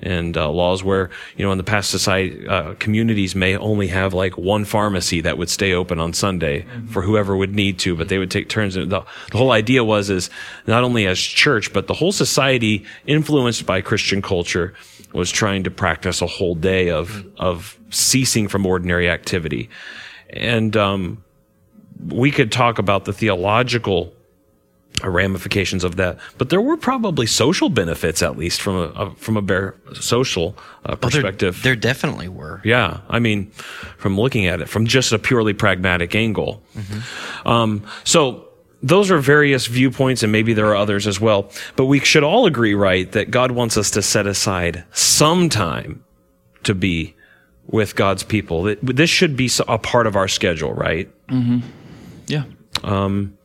[0.02, 4.12] and uh, laws where you know in the past society uh, communities may only have
[4.12, 6.86] like one pharmacy that would stay open on Sunday mm-hmm.
[6.88, 8.74] for whoever would need to, but they would take turns.
[8.74, 10.28] The, the whole idea was is
[10.66, 14.74] not only as church, but the whole society influenced by Christian culture
[15.12, 17.28] was trying to practice a whole day of mm-hmm.
[17.38, 19.70] of ceasing from ordinary activity,
[20.30, 21.24] and um,
[22.08, 24.12] we could talk about the theological
[25.02, 26.18] ramifications of that.
[26.38, 30.56] But there were probably social benefits, at least from a, a from a bare social
[30.84, 31.56] uh, perspective.
[31.58, 32.60] Oh, there, there, definitely were.
[32.64, 33.50] Yeah, I mean,
[33.98, 36.62] from looking at it from just a purely pragmatic angle.
[36.74, 37.48] Mm-hmm.
[37.48, 38.42] Um, so.
[38.82, 41.50] Those are various viewpoints, and maybe there are others as well.
[41.74, 46.04] But we should all agree, right, that God wants us to set aside some time
[46.62, 47.15] to be
[47.68, 48.76] with God's people.
[48.82, 51.10] This should be a part of our schedule, right?
[51.28, 51.66] Mm-hmm.
[52.26, 52.44] Yeah.
[52.82, 53.36] Um,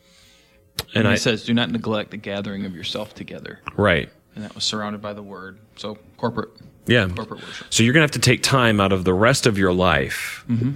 [0.94, 4.10] and, and he says, "Do not neglect the gathering of yourself together." Right.
[4.36, 5.60] And that was surrounded by the word.
[5.76, 6.50] So corporate.
[6.86, 7.08] Yeah.
[7.08, 7.68] Corporate worship.
[7.70, 10.72] So you're gonna have to take time out of the rest of your life mm-hmm.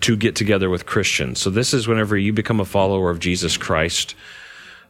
[0.00, 1.40] to get together with Christians.
[1.40, 4.14] So this is whenever you become a follower of Jesus Christ,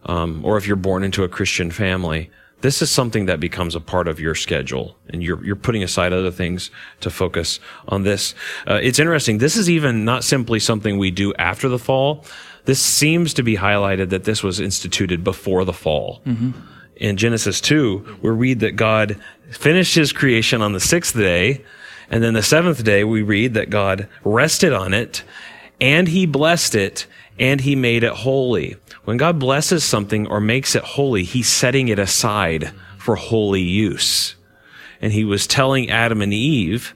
[0.07, 2.31] um, or if you're born into a Christian family.
[2.61, 6.13] This is something that becomes a part of your schedule, and you're you're putting aside
[6.13, 8.35] other things to focus on this.
[8.67, 9.39] Uh, it's interesting.
[9.39, 12.25] This is even not simply something we do after the fall
[12.69, 16.21] this seems to be highlighted that this was instituted before the fall.
[16.27, 16.51] Mm-hmm.
[16.97, 19.19] In Genesis 2, we read that God
[19.51, 21.65] finished his creation on the sixth day.
[22.11, 25.25] And then the seventh day, we read that God rested on it
[25.81, 27.07] and he blessed it
[27.39, 28.77] and he made it holy.
[29.09, 34.37] When God blesses something or makes it holy, he's setting it aside for holy use.
[35.01, 36.95] And he was telling Adam and Eve,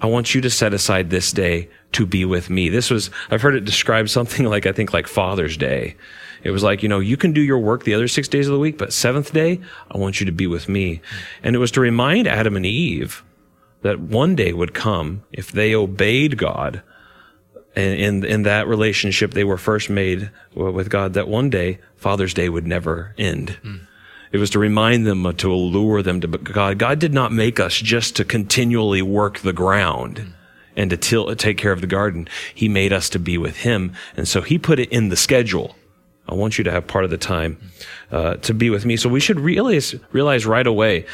[0.00, 2.70] I want you to set aside this day to be with me.
[2.70, 5.96] This was, I've heard it described something like, I think like Father's Day.
[6.42, 8.54] It was like, you know, you can do your work the other six days of
[8.54, 11.02] the week, but seventh day, I want you to be with me.
[11.42, 13.22] And it was to remind Adam and Eve
[13.82, 16.82] that one day would come if they obeyed God
[17.76, 22.48] in, in that relationship they were first made with God, that one day Father's Day
[22.48, 23.58] would never end.
[23.62, 23.80] Mm.
[24.32, 26.78] It was to remind them, to allure them to God.
[26.78, 30.16] God did not make us just to continually work the ground.
[30.16, 30.32] Mm
[30.76, 32.28] and to till, take care of the garden.
[32.54, 33.92] He made us to be with him.
[34.16, 35.76] And so he put it in the schedule.
[36.28, 37.58] I want you to have part of the time
[38.10, 38.96] uh, to be with me.
[38.96, 41.06] So we should realize, realize right away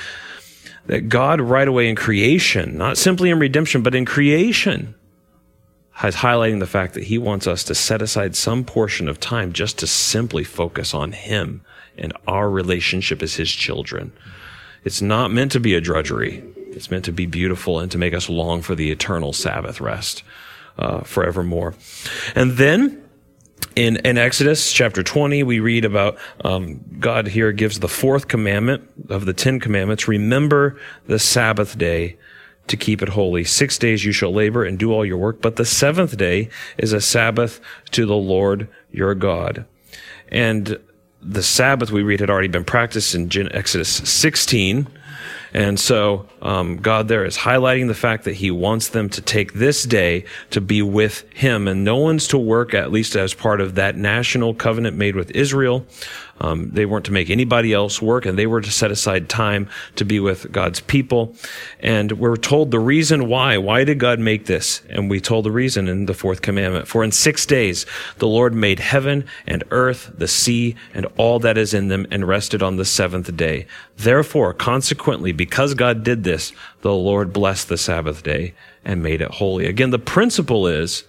[0.87, 4.95] that God, right away in creation, not simply in redemption, but in creation,
[6.09, 9.53] is highlighting the fact that he wants us to set aside some portion of time
[9.53, 11.63] just to simply focus on him
[11.99, 14.13] and our relationship as his children.
[14.85, 16.43] It's not meant to be a drudgery.
[16.57, 20.23] It's meant to be beautiful and to make us long for the eternal Sabbath rest
[20.79, 21.75] uh, forevermore.
[22.35, 23.03] And then
[23.77, 28.89] in, in Exodus chapter 20, we read about um, God here gives the fourth commandment
[29.09, 32.17] of the Ten Commandments remember the Sabbath day
[32.71, 33.45] to keep it holy.
[33.45, 36.93] Six days you shall labor and do all your work, but the seventh day is
[36.93, 37.61] a Sabbath
[37.93, 39.65] to the Lord your God.
[40.29, 40.79] And
[41.23, 44.87] the Sabbath we read had already been practiced in Exodus 16
[45.53, 49.55] and so um, God there is highlighting the fact that He wants them to take
[49.55, 53.61] this day to be with Him, and no one's to work, at least as part
[53.61, 55.85] of that national covenant made with Israel.
[56.41, 59.69] Um, they weren't to make anybody else work, and they were to set aside time
[59.97, 61.35] to be with God's people.
[61.81, 63.59] And we're told the reason why.
[63.59, 64.83] Why did God make this?
[64.89, 66.89] And we told the reason in the fourth commandment.
[66.89, 67.85] For in six days
[68.19, 72.27] the Lord made heaven and earth, the sea, and all that is in them, and
[72.27, 73.67] rested on the seventh day.
[73.97, 79.31] Therefore, consequently, because God did this, the Lord blessed the Sabbath day and made it
[79.33, 79.67] holy.
[79.67, 81.05] Again, the principle is,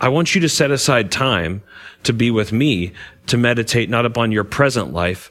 [0.00, 1.62] I want you to set aside time
[2.04, 2.92] to be with me,
[3.26, 5.30] to meditate not upon your present life,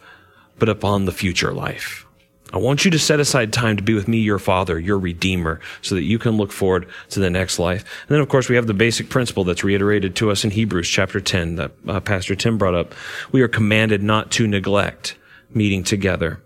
[0.59, 2.05] but upon the future life.
[2.51, 5.59] I want you to set aside time to be with me, your father, your redeemer,
[5.81, 7.81] so that you can look forward to the next life.
[8.07, 10.89] And then, of course, we have the basic principle that's reiterated to us in Hebrews
[10.89, 12.95] chapter 10 that uh, Pastor Tim brought up.
[13.31, 15.15] We are commanded not to neglect
[15.53, 16.41] meeting together.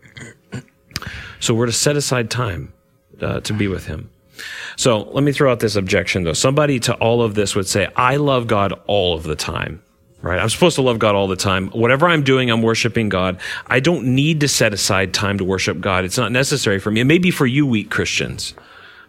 [1.40, 2.74] So we're to set aside time
[3.22, 4.10] uh, to be with him.
[4.76, 6.34] So let me throw out this objection though.
[6.34, 9.82] Somebody to all of this would say, I love God all of the time
[10.24, 10.40] right?
[10.40, 11.68] I'm supposed to love God all the time.
[11.70, 13.40] Whatever I'm doing, I'm worshiping God.
[13.68, 16.06] I don't need to set aside time to worship God.
[16.06, 17.02] It's not necessary for me.
[17.02, 18.54] It may be for you weak Christians,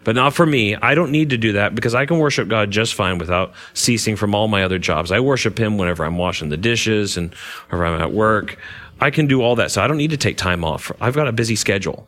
[0.03, 0.75] but not for me.
[0.75, 4.17] I don't need to do that because I can worship God just fine without ceasing
[4.17, 5.11] from all my other jobs.
[5.11, 7.33] I worship Him whenever I'm washing the dishes and
[7.69, 8.57] whenever I'm at work.
[8.99, 9.71] I can do all that.
[9.71, 10.91] So I don't need to take time off.
[10.99, 12.07] I've got a busy schedule.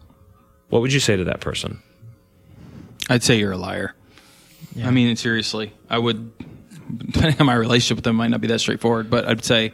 [0.70, 1.82] What would you say to that person?
[3.10, 3.93] I'd say you're a liar.
[4.76, 4.88] Yeah.
[4.88, 6.32] I mean, seriously, I would
[6.98, 9.10] depending on my relationship with them, might not be that straightforward.
[9.10, 9.74] But I'd say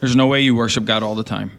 [0.00, 1.52] there's no way you worship God all the time.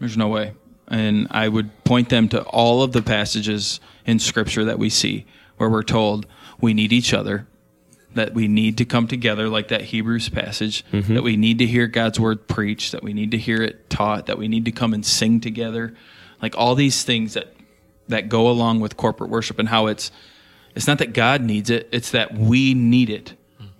[0.00, 0.52] There's no way.
[0.88, 5.26] and I would point them to all of the passages in Scripture that we see
[5.56, 6.26] where we're told
[6.60, 7.46] we need each other,
[8.14, 11.14] that we need to come together, like that Hebrews passage, mm-hmm.
[11.14, 14.26] that we need to hear God's word preached, that we need to hear it taught,
[14.26, 15.94] that we need to come and sing together,
[16.40, 17.52] like all these things that
[18.08, 20.10] that go along with corporate worship and how it's
[20.74, 23.34] it's not that God needs it, it's that we need it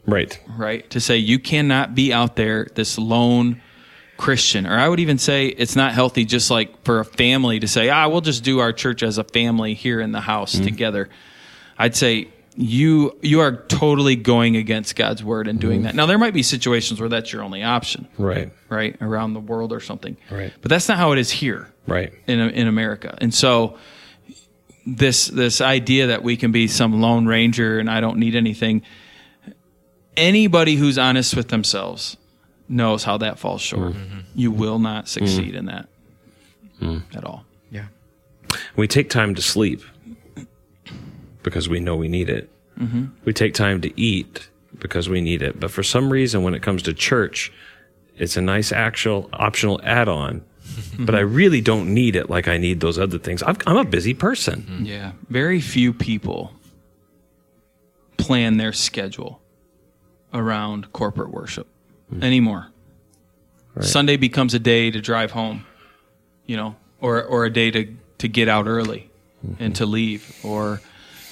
[0.07, 0.41] Right.
[0.57, 0.89] right?
[0.91, 3.61] To say you cannot be out there this lone
[4.17, 7.69] Christian, or I would even say it's not healthy just like for a family to
[7.69, 11.09] say, ah, we'll just do our church as a family here in the house together.
[11.79, 15.95] I'd say you you are totally going against God's word and doing that.
[15.95, 18.51] Now there might be situations where that's your only option, Right.
[18.69, 20.53] right, around the world or something, Right.
[20.63, 22.13] But that's not how it is here Right.
[22.27, 23.17] in in America.
[23.21, 23.77] And so
[24.97, 28.83] this this idea that we can be some lone ranger and I don't need anything.
[30.17, 32.17] Anybody who's honest with themselves
[32.69, 33.93] knows how that falls short.
[33.93, 34.03] Mm-hmm.
[34.03, 34.21] Mm-hmm.
[34.35, 35.59] You will not succeed mm.
[35.59, 35.89] in that
[36.81, 37.03] mm.
[37.15, 37.45] at all.
[37.71, 37.87] Yeah.
[38.77, 39.83] We take time to sleep
[41.43, 42.51] because we know we need it.
[42.79, 43.07] Mm-hmm.
[43.25, 44.49] We take time to eat
[44.79, 45.61] because we need it.
[45.61, 47.53] But for some reason, when it comes to church,
[48.17, 50.45] it's a nice actual optional add on.
[50.99, 53.43] But I really don't need it like I need those other things.
[53.43, 54.63] I've, I'm a busy person.
[54.63, 54.85] Mm-hmm.
[54.85, 55.13] Yeah.
[55.29, 56.53] Very few people
[58.17, 59.41] plan their schedule
[60.35, 61.67] around corporate worship
[62.13, 62.23] mm-hmm.
[62.23, 62.69] anymore.
[63.81, 65.65] Sunday becomes a day to drive home,
[66.47, 69.09] you know, or, or a day to, to get out early
[69.43, 69.73] and mm-hmm.
[69.75, 70.37] to leave.
[70.43, 70.81] Or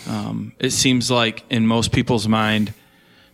[0.08, 2.72] um, it seems like in most people's mind,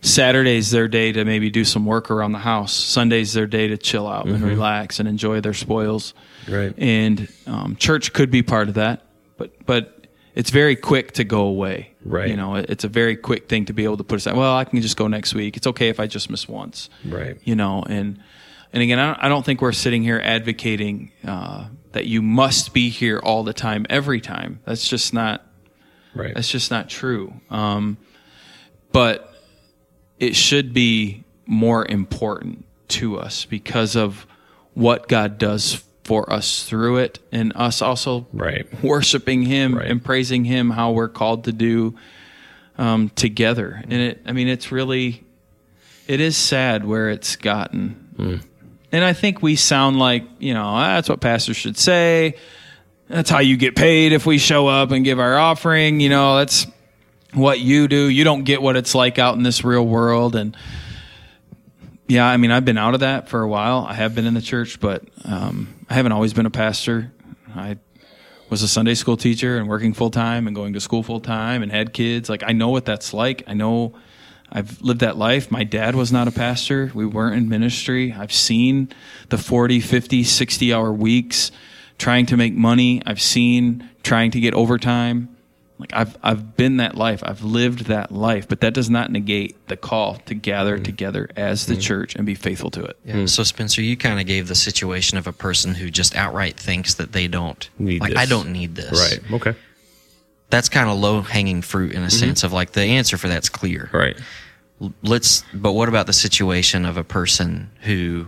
[0.05, 2.73] Saturday's their day to maybe do some work around the house.
[2.73, 6.13] Sunday's their day to chill out and relax and enjoy their spoils.
[6.47, 6.73] Right.
[6.77, 9.05] And um, church could be part of that,
[9.37, 11.93] but but it's very quick to go away.
[12.03, 12.27] Right.
[12.29, 14.35] You know, it- it's a very quick thing to be able to put aside.
[14.35, 15.55] Well, I can just go next week.
[15.55, 16.89] It's okay if I just miss once.
[17.05, 17.37] Right.
[17.45, 18.19] You know, and
[18.73, 22.73] and again, I don't, I don't think we're sitting here advocating uh, that you must
[22.73, 24.59] be here all the time, every time.
[24.65, 25.45] That's just not
[26.15, 26.33] Right.
[26.35, 27.33] that's just not true.
[27.49, 27.97] Um,
[28.91, 29.32] but
[30.27, 34.25] it should be more important to us because of
[34.73, 38.65] what God does for us through it, and us also Right.
[38.83, 39.87] worshiping Him Right.
[39.89, 41.95] and praising Him, how we're called to do
[42.77, 43.81] um, together.
[43.83, 45.23] And it, I mean, it's really,
[46.07, 48.41] it is sad where it's gotten.
[48.91, 52.35] And I think we sound like, you know, "Ah, that's what pastors should say.
[53.09, 55.99] That's how you get paid if we show up and give our offering.
[55.99, 56.65] You know, that's
[57.33, 58.07] what you do.
[58.07, 60.35] You don't get what it's like out in this real world.
[60.35, 60.55] And
[62.07, 63.85] yeah, I mean, I've been out of that for a while.
[63.87, 67.11] I have been in the church, but um, I haven't always been a pastor.
[67.55, 67.77] I
[68.49, 71.63] was a Sunday school teacher and working full time and going to school full time
[71.63, 72.29] and had kids.
[72.29, 73.43] Like, I know what that's like.
[73.47, 73.95] I know
[74.51, 75.49] I've lived that life.
[75.49, 76.91] My dad was not a pastor.
[76.93, 78.13] We weren't in ministry.
[78.13, 78.89] I've seen
[79.29, 81.51] the 40, 50, 60 hour weeks
[81.97, 83.01] trying to make money.
[83.05, 85.32] I've seen trying to get overtime.
[85.83, 87.21] Like I've I've been that life.
[87.25, 90.85] I've lived that life, but that does not negate the call to gather Mm.
[90.85, 91.81] together as the mm-hmm.
[91.81, 92.97] church and be faithful to it.
[93.03, 93.25] Yeah.
[93.25, 96.93] So Spencer, you kind of gave the situation of a person who just outright thinks
[96.93, 98.19] that they don't Need like this.
[98.19, 98.93] I don't need this.
[98.93, 99.33] Right.
[99.33, 99.55] Okay.
[100.49, 103.49] That's kind of low hanging fruit in a sense of like the answer for that's
[103.49, 103.89] clear.
[103.91, 104.15] Right.
[105.01, 108.27] let's but what about the situation of a person who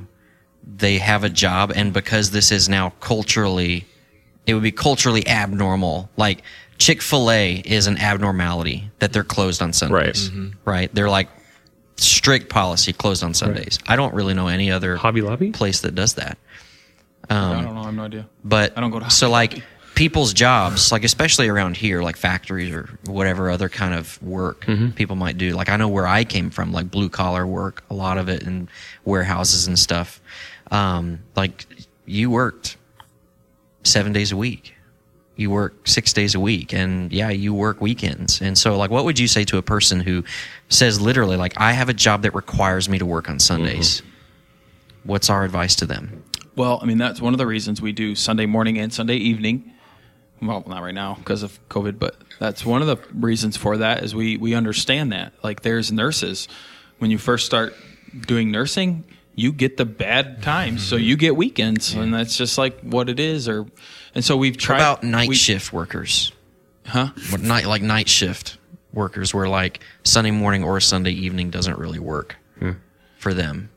[0.66, 3.86] they have a job and because this is now culturally
[4.46, 6.44] it would be culturally abnormal like
[6.78, 10.70] chick-fil-a is an abnormality that they're closed on sundays right mm-hmm.
[10.70, 10.94] right.
[10.94, 11.30] they're like
[11.98, 15.52] strict policy closed on sundays i don't really know any other Hobby Lobby?
[15.52, 16.38] place that does that
[17.30, 17.82] I um, don't know.
[17.82, 18.28] I have no idea.
[18.44, 19.64] but I don't go to so like Lobby.
[19.96, 24.92] people's jobs, like especially around here, like factories or whatever other kind of work mm-hmm.
[24.92, 25.52] people might do.
[25.52, 28.44] Like I know where I came from, like blue collar work, a lot of it
[28.44, 28.70] in
[29.06, 30.22] warehouses and stuff.
[30.72, 31.66] Um, like
[32.06, 32.78] you worked
[33.84, 34.75] seven days a week.
[35.38, 38.42] You work six days a week, and yeah, you work weekends.
[38.42, 40.24] And so, like, what would you say to a person who
[40.70, 44.02] says literally, like, I have a job that requires me to work on Sundays?
[44.02, 45.10] Mm-hmm.
[45.10, 46.24] What's our advice to them?
[46.56, 49.74] Well, I mean, that's one of the reasons we do Sunday morning and Sunday evening.
[50.42, 54.04] Well, not right now because of COVID, but that's one of the reasons for that
[54.04, 55.34] is we we understand that.
[55.44, 56.48] Like, there's nurses
[57.00, 57.76] when you first start
[58.26, 59.04] doing nursing,
[59.36, 61.06] you get the bad times, so mm-hmm.
[61.06, 63.50] you get weekends, and that's just like what it is.
[63.50, 63.66] Or,
[64.16, 66.32] and so we've What tried about night we- shift workers?
[66.86, 67.10] huh?
[67.32, 68.58] What night like night shift
[68.94, 72.36] workers where like Sunday morning or Sunday evening doesn't really work
[73.18, 73.70] for them.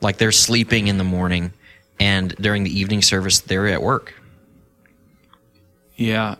[0.00, 1.52] Like they're sleeping in the morning
[2.00, 4.14] and during the evening service they're at work.
[5.96, 6.36] Yeah.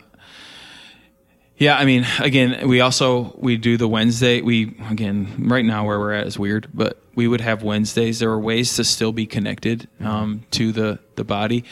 [1.56, 4.42] Yeah, I mean, again, we also we do the Wednesday.
[4.42, 8.20] We again, right now where we're at is weird, but we would have Wednesdays.
[8.20, 11.64] There are ways to still be connected um, to the the body.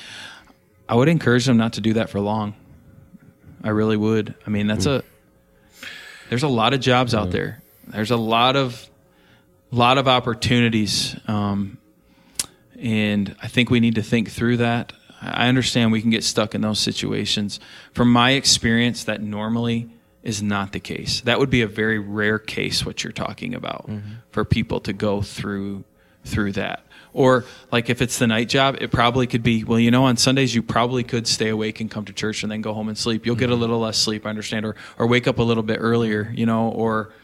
[0.88, 2.54] I would encourage them not to do that for long.
[3.62, 4.34] I really would.
[4.46, 5.02] I mean, that's a
[6.28, 7.62] there's a lot of jobs out there.
[7.88, 8.88] There's a lot of
[9.70, 11.78] lot of opportunities, um,
[12.78, 14.92] and I think we need to think through that.
[15.20, 17.58] I understand we can get stuck in those situations.
[17.92, 19.88] From my experience, that normally
[20.22, 21.22] is not the case.
[21.22, 23.88] That would be a very rare case what you're talking about
[24.30, 25.84] for people to go through
[26.24, 26.84] through that.
[27.16, 30.18] Or like if it's the night job, it probably could be, well, you know, on
[30.18, 32.98] Sundays you probably could stay awake and come to church and then go home and
[32.98, 33.24] sleep.
[33.24, 33.62] You'll get a mm-hmm.
[33.62, 36.68] little less sleep, I understand, or or wake up a little bit earlier, you know,
[36.68, 37.14] or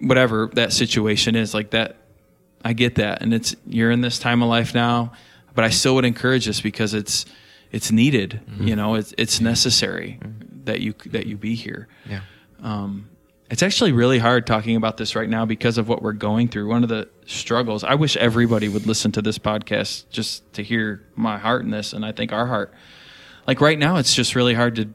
[0.00, 1.96] whatever that situation is like that
[2.64, 3.22] i get that.
[3.22, 5.12] And it's you're in this time of life now
[5.54, 7.24] but i still would encourage this because it's
[7.70, 8.66] it's needed mm-hmm.
[8.66, 10.64] you know it's it's necessary mm-hmm.
[10.64, 11.86] that you that you be here.
[12.08, 12.20] Yeah.
[12.60, 13.08] Um,
[13.52, 16.68] it's actually really hard talking about this right now because of what we're going through
[16.68, 21.06] one of the struggles i wish everybody would listen to this podcast just to hear
[21.14, 22.72] my heart in this and i think our heart
[23.46, 24.88] like right now it's just really hard to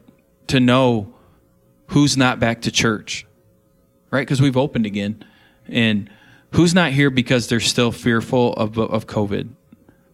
[0.46, 1.14] to know
[1.88, 3.24] who's not back to church
[4.10, 4.26] right?
[4.26, 5.24] Because we've opened again,
[5.66, 6.10] and
[6.52, 9.52] who's not here because they're still fearful of of COVID, and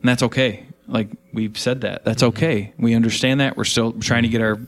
[0.03, 0.67] that's okay.
[0.87, 2.37] Like we've said that, that's mm-hmm.
[2.37, 2.75] okay.
[2.79, 3.57] We understand that.
[3.57, 4.59] We're still trying to get our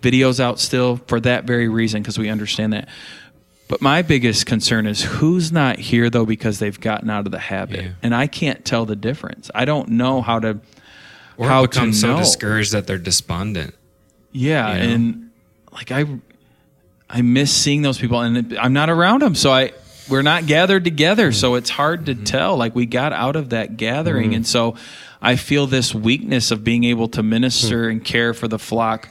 [0.00, 2.88] videos out still for that very reason because we understand that.
[3.66, 7.38] But my biggest concern is who's not here though because they've gotten out of the
[7.38, 7.90] habit, Yeah.
[8.02, 9.50] and I can't tell the difference.
[9.54, 10.60] I don't know how to
[11.36, 12.18] Or how become to so know.
[12.18, 13.74] discouraged that they're despondent.
[14.32, 14.94] Yeah, you know?
[14.94, 15.30] and
[15.72, 16.04] like I,
[17.08, 19.72] I miss seeing those people, and I'm not around them, so I
[20.08, 22.24] we're not gathered together, so it's hard to mm-hmm.
[22.24, 22.56] tell.
[22.56, 24.36] Like we got out of that gathering, mm-hmm.
[24.36, 24.76] and so
[25.22, 27.92] I feel this weakness of being able to minister hmm.
[27.92, 29.08] and care for the flock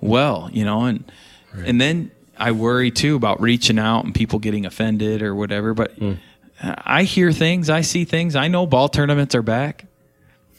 [0.00, 1.10] well, you know, and
[1.54, 5.74] and then I worry too about reaching out and people getting offended or whatever.
[5.74, 6.14] But hmm.
[6.60, 9.86] I hear things, I see things, I know ball tournaments are back.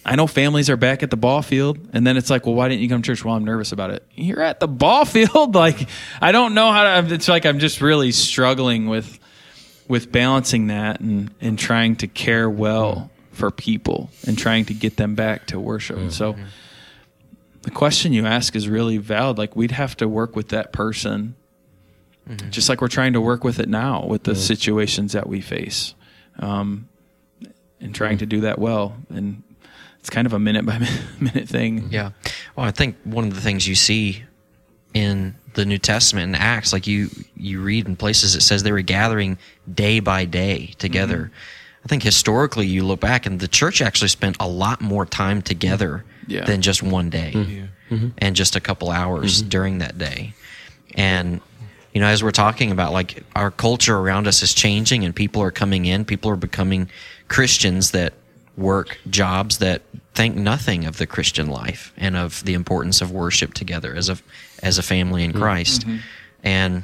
[0.05, 2.67] I know families are back at the ball field, and then it's like, well, why
[2.67, 3.24] didn't you come to church?
[3.24, 4.05] Well, I'm nervous about it.
[4.15, 5.88] You're at the ball field, like
[6.21, 7.13] I don't know how to.
[7.13, 9.19] It's like I'm just really struggling with
[9.88, 13.36] with balancing that and and trying to care well hmm.
[13.36, 15.97] for people and trying to get them back to worship.
[15.97, 16.36] And so,
[17.61, 19.38] the question you ask is really valid.
[19.38, 21.36] Like we'd have to work with that person,
[22.30, 22.51] Mm-hmm.
[22.51, 25.93] just like we're trying to work with it now with the situations that we face,
[26.39, 26.88] um,
[27.82, 28.95] and trying to do that well.
[29.09, 29.43] And
[29.99, 30.80] it's kind of a minute by
[31.19, 31.89] minute thing.
[31.91, 32.11] Yeah.
[32.55, 34.24] Well, I think one of the things you see
[34.93, 38.71] in the New Testament and Acts, like you you read in places it says they
[38.71, 39.38] were gathering
[39.74, 41.17] day by day together.
[41.17, 41.84] Mm-hmm.
[41.84, 45.41] I think historically you look back and the church actually spent a lot more time
[45.41, 46.45] together Yeah.
[46.45, 48.07] than just one day mm-hmm.
[48.19, 50.34] and just a couple hours during that day.
[50.95, 51.41] And
[51.93, 55.41] you know, as we're talking about like our culture around us is changing and people
[55.41, 56.89] are coming in, people are becoming
[57.27, 58.13] Christians that
[58.57, 59.81] work jobs that
[60.13, 64.17] think nothing of the Christian life and of the importance of worship together as a
[64.61, 65.85] as a family in Christ.
[66.43, 66.83] And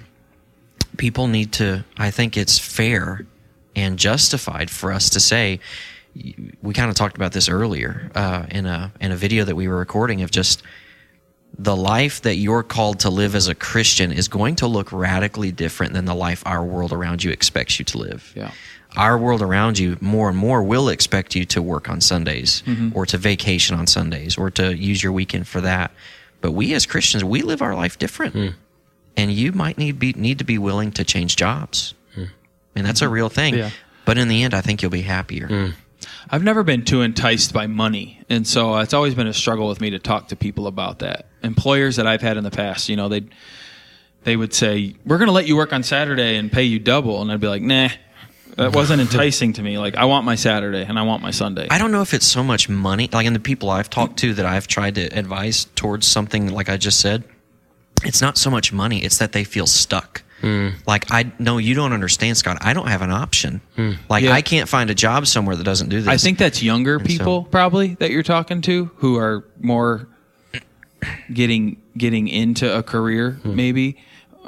[0.97, 3.25] people need to I think it's fair
[3.75, 5.59] and justified for us to say
[6.61, 9.67] we kind of talked about this earlier uh, in a in a video that we
[9.67, 10.63] were recording of just
[11.59, 15.51] the life that you're called to live as a Christian is going to look radically
[15.51, 18.31] different than the life our world around you expects you to live.
[18.33, 18.51] Yeah.
[18.95, 22.97] Our world around you more and more will expect you to work on Sundays mm-hmm.
[22.97, 25.91] or to vacation on Sundays or to use your weekend for that.
[26.39, 28.33] But we as Christians, we live our life different.
[28.33, 28.47] Hmm.
[29.17, 31.93] And you might need be need to be willing to change jobs.
[32.15, 32.25] Hmm.
[32.73, 33.55] And that's a real thing.
[33.55, 33.71] Yeah.
[34.05, 35.47] But in the end, I think you'll be happier.
[35.47, 35.67] Hmm.
[36.29, 39.81] I've never been too enticed by money, and so it's always been a struggle with
[39.81, 41.27] me to talk to people about that.
[41.43, 43.23] Employers that I've had in the past, you know, they
[44.23, 47.21] they would say, "We're going to let you work on Saturday and pay you double,"
[47.21, 47.89] and I'd be like, "Nah."
[48.55, 49.77] That wasn't enticing to me.
[49.77, 51.67] Like I want my Saturday and I want my Sunday.
[51.69, 54.33] I don't know if it's so much money, like in the people I've talked to
[54.33, 57.23] that I've tried to advise towards something like I just said.
[58.03, 60.23] It's not so much money; it's that they feel stuck.
[60.41, 60.69] Hmm.
[60.87, 62.57] Like I no, you don't understand, Scott.
[62.61, 63.61] I don't have an option.
[63.75, 63.93] Hmm.
[64.09, 64.31] Like Yeah.
[64.31, 66.07] I can't find a job somewhere that doesn't do this.
[66.07, 70.07] I think that's younger so- people probably that you're talking to who are more
[71.33, 73.55] getting getting into a career Hmm.
[73.55, 73.97] maybe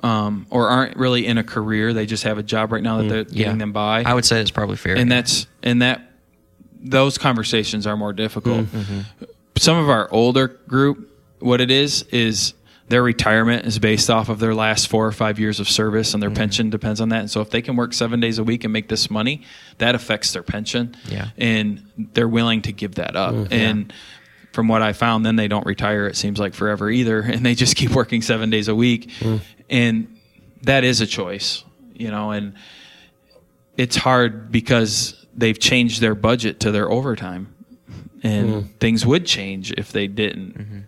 [0.04, 3.04] um, or aren't really in a career they just have a job right now that
[3.04, 3.10] hmm.
[3.10, 4.96] they're getting them by I would say it's probably fair.
[4.96, 6.12] and that's and that
[6.84, 9.02] those conversations are more difficult mm-hmm.
[9.58, 12.54] some of our older group what it is is
[12.92, 16.22] their retirement is based off of their last four or five years of service and
[16.22, 16.36] their mm-hmm.
[16.36, 17.22] pension depends on that.
[17.22, 19.44] And so if they can work seven days a week and make this money
[19.78, 20.94] that affects their pension.
[21.08, 21.30] Yeah.
[21.38, 23.34] and they're willing to give that up.
[23.34, 23.54] Mm-hmm.
[23.54, 23.94] And
[24.52, 27.22] from what i found then they don't retire it seems like forever either.
[27.32, 29.10] And they just keep working seven days a week.
[29.20, 29.40] Mm.
[29.70, 30.20] And
[30.64, 31.64] that is a choice
[31.94, 32.56] you know and
[33.78, 37.56] it's hard because they've changed their budget to their overtime.
[38.22, 38.80] And mm.
[38.80, 40.80] things would change if they didn't mm-hmm.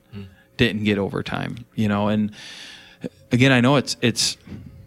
[0.68, 2.32] Didn't get overtime, you know, and
[3.32, 4.38] again, I know it's it's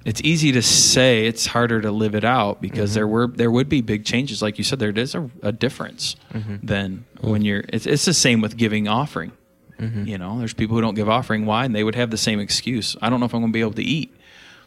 [0.05, 2.95] it's easy to say, it's harder to live it out because mm-hmm.
[2.95, 4.79] there were there would be big changes, like you said.
[4.79, 6.65] There is a, a difference mm-hmm.
[6.65, 7.65] than when you're.
[7.69, 9.33] It's it's the same with giving offering.
[9.81, 10.05] Mm-hmm.
[10.05, 11.45] You know, there's people who don't give offering.
[11.45, 11.65] Why?
[11.65, 12.97] And they would have the same excuse.
[13.03, 14.15] I don't know if I'm going to be able to eat.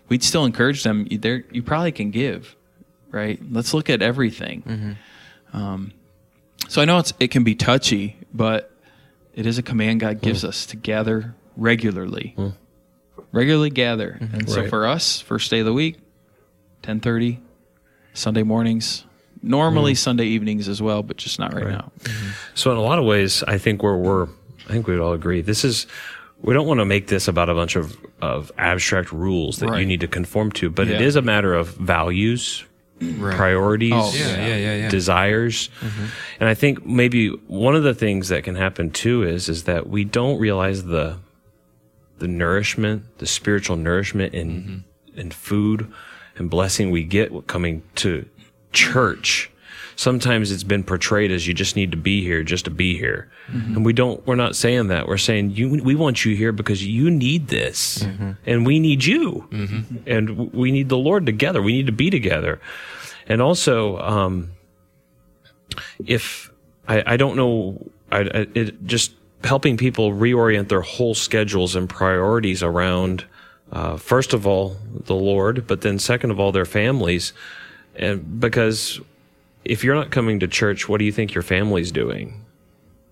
[0.09, 1.07] We'd still encourage them.
[1.09, 2.55] You, there, you probably can give,
[3.09, 3.39] right?
[3.49, 4.97] Let's look at everything.
[5.53, 5.93] Um,
[6.67, 8.71] so I know it's it can be touchy, but
[9.33, 10.25] it is a command God hmm.
[10.25, 12.49] gives us to gather regularly, hmm.
[13.31, 14.13] regularly gather.
[14.19, 14.35] Hmm.
[14.35, 14.69] And so Right.
[14.69, 15.97] for us, first day of the week,
[16.81, 17.39] ten thirty,
[18.13, 19.05] Sunday mornings,
[19.41, 21.91] normally Sunday evenings as well, but just not right, now.
[22.01, 22.29] Mm-hmm.
[22.55, 24.27] So in a lot of ways, I think we're we're
[24.67, 25.41] I think we'd all agree.
[25.41, 25.87] This is
[26.41, 29.85] we don't want to make this about a bunch of of abstract rules that you
[29.85, 31.07] need to conform to, but it Yeah.
[31.07, 32.65] is a matter of values,
[32.99, 34.89] priorities, Oh, Yeah, yeah, yeah, yeah.
[34.89, 35.69] desires.
[36.39, 39.89] And I think maybe one of the things that can happen too is is that
[39.89, 41.17] we don't realize the
[42.17, 45.19] the nourishment, the spiritual nourishment in mm-hmm.
[45.19, 45.91] in food
[46.37, 48.25] and blessing we get coming to
[48.71, 49.49] church.
[49.99, 53.29] Sometimes it's been portrayed as you just need to be here just to be here.
[53.75, 55.09] And we don't we're not saying that.
[55.09, 58.01] We're saying you we want you here because you need this
[58.45, 59.45] and we need you.
[60.07, 61.61] And we need the Lord together.
[61.61, 62.61] We need to be together.
[63.27, 64.51] And also um
[66.05, 66.49] if
[66.87, 69.11] I, I don't know, I, I, it just
[69.43, 73.25] helping people reorient their whole schedules and priorities around,
[73.73, 77.33] uh, first of all, the Lord, but then second of all, their families.
[77.97, 79.01] And because
[79.65, 82.45] if you're not coming to church, what do you think your family's doing?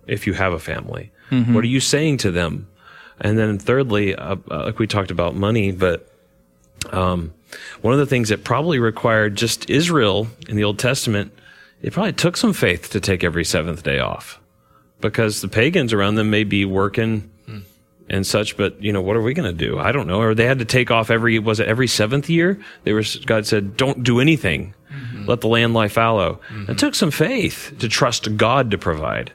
[0.08, 1.12] If you have a family,
[1.54, 2.68] what are you saying to them?
[3.20, 6.10] And then thirdly, uh, uh, like we talked about money, but
[6.91, 7.34] um,
[7.82, 11.34] one of the things that probably required just Israel in the Old Testament,
[11.82, 14.39] it probably took some faith to take every seventh day off
[15.02, 17.30] because the pagans around them may be working
[18.10, 19.80] and such, but you know, what are we going to do?
[19.80, 20.22] I don't know.
[20.22, 22.60] Or they had to take off every, was it every seventh year?
[22.84, 24.74] They were, God said, don't do anything.
[25.28, 26.39] Let the land lie fallow.
[26.70, 29.34] It took some faith to trust God to provide.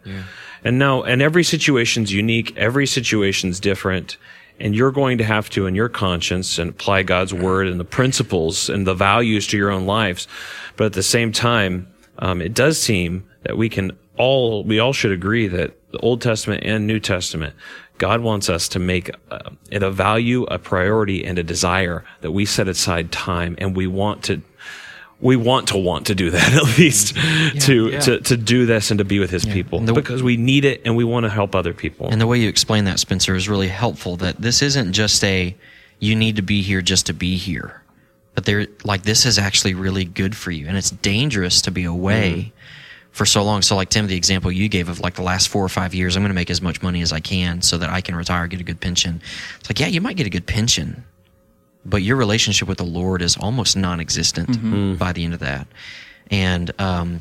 [0.64, 2.56] And now, and every situation's unique.
[2.56, 4.16] Every situation's different.
[4.58, 7.84] And you're going to have to, in your conscience, and apply God's word and the
[7.84, 10.28] principles and the values to your own lives.
[10.76, 14.92] But at the same time, um, it does seem that we can all, we all
[14.92, 17.54] should agree that the Old Testament and New Testament,
[18.02, 22.32] God wants us to make uh, it a value, a priority, and a desire that
[22.32, 24.42] we set aside time and we want to
[25.20, 27.14] we want to want to do that at least
[27.60, 29.78] to, to to do this and to be with his people.
[29.78, 32.08] The- because we need it and we want to help other people.
[32.08, 34.16] And the way you explain that, Spencer, is really helpful.
[34.16, 35.54] That this isn't just a
[36.00, 37.84] you need to be here just to be here,
[38.34, 41.84] but they're like this is actually really good for you, and it's dangerous to be
[41.84, 42.52] away
[43.12, 43.62] for so long.
[43.62, 46.16] So, like Tim, the example you gave of like the last four or five years,
[46.16, 48.46] I'm going to make as much money as I can so that I can retire,
[48.46, 49.22] get a good pension.
[49.60, 51.04] It's like, yeah, you might get a good pension,
[51.84, 55.66] but your relationship with the Lord is almost non-existent by the end of that,
[56.30, 57.20] and um,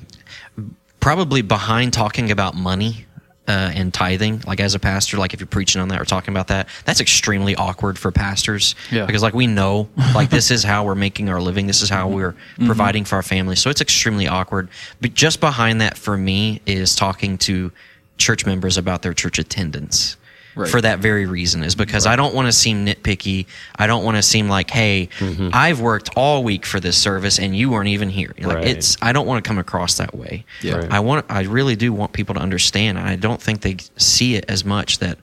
[0.99, 3.05] probably behind talking about money
[3.51, 6.33] uh, and tithing, like as a pastor, like if you're preaching on that or talking
[6.33, 8.75] about that, that's extremely awkward for pastors.
[8.91, 9.05] Yeah.
[9.05, 11.67] Because like we know, like this is how we're making our living.
[11.67, 12.33] This is how we're
[12.65, 13.57] providing for our family.
[13.57, 14.69] So it's extremely awkward.
[15.01, 17.73] But just behind that for me is talking to
[18.17, 20.15] church members about their church attendance.
[20.53, 20.69] Right.
[20.69, 23.45] For that very reason is because I don't want to seem nitpicky.
[23.75, 25.49] I don't want to seem like, hey, mm-hmm.
[25.53, 28.33] I've worked all week for this service and you weren't even here.
[28.37, 28.67] Like Right.
[28.67, 30.43] it's I don't want to come across that way.
[30.61, 30.75] Yeah.
[30.75, 30.91] Right.
[30.91, 34.35] I want I really do want people to understand and I don't think they see
[34.35, 35.17] it as much that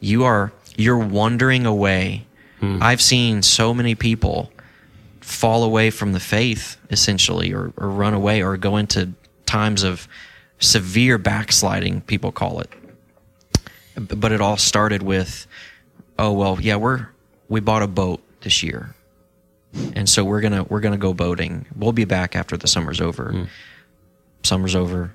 [0.00, 2.26] you are you're wandering away.
[2.60, 2.82] Mm-hmm.
[2.82, 4.50] I've seen so many people
[5.20, 9.12] fall away from the faith essentially or, or run away or go into
[9.46, 10.06] times of
[10.58, 12.68] severe backsliding people call it
[13.96, 15.46] but it all started with
[16.18, 17.08] oh well yeah we're
[17.48, 18.94] we bought a boat this year.
[19.94, 21.66] And so we're gonna we're gonna go boating.
[21.76, 23.32] We'll be back after the summer's over.
[23.32, 23.44] Hmm.
[24.44, 25.12] Summer's over.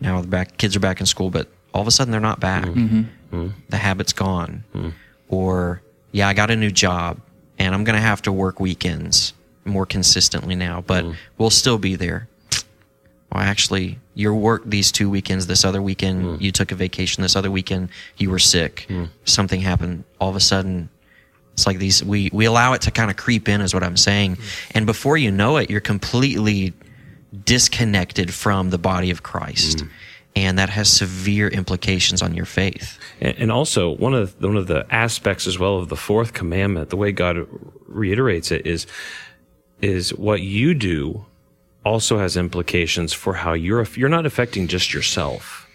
[0.00, 2.40] Now the back kids are back in school but all of a sudden they're not
[2.40, 2.64] back.
[2.66, 2.86] Hmm.
[2.86, 3.02] Mm-hmm.
[3.30, 3.48] Hmm.
[3.70, 4.64] The habit's gone.
[5.28, 7.20] Or yeah i got a new job
[7.58, 11.04] and i'm gonna have to work weekends more consistently now but
[11.36, 12.28] we'll still be there
[13.32, 16.36] well actually your work these two weekends this other weekend hmm.
[16.40, 17.22] you took a vacation.
[17.22, 18.86] This other weekend you were sick.
[18.88, 19.04] Hmm.
[19.24, 20.04] Something happened.
[20.20, 20.88] All of a sudden
[21.52, 23.96] it's like these we we allow it to kind of creep in is what i'm
[23.96, 24.36] saying.
[24.36, 24.42] Hmm.
[24.74, 26.72] And before you know it you're completely
[27.44, 29.84] disconnected from the body of christ.
[30.34, 32.98] And that has severe implications on your faith.
[33.22, 36.34] And, and also one of the, one of the aspects as well of the fourth
[36.34, 37.46] commandment, the way God
[37.86, 38.86] reiterates it is
[39.80, 41.24] is what you do
[41.86, 45.68] also has implications for how you're you're not affecting just yourself.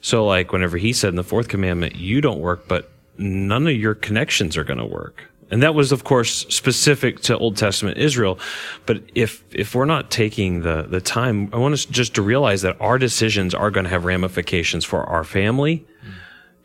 [0.00, 3.74] So like whenever he said in the fourth commandment, you don't work, but none of
[3.74, 5.24] your connections are going to work.
[5.50, 8.38] And that was, of course, specific to Old Testament Israel.
[8.86, 12.62] But if, if we're not taking the, the time, I want us just to realize
[12.62, 15.86] that our decisions are going to have ramifications for our family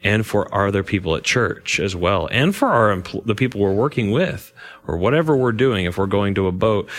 [0.03, 3.73] and for other people at church as well, and for our, empl- the people we're
[3.73, 4.51] working with
[4.87, 5.85] or whatever we're doing.
[5.85, 6.89] If we're going to a boat,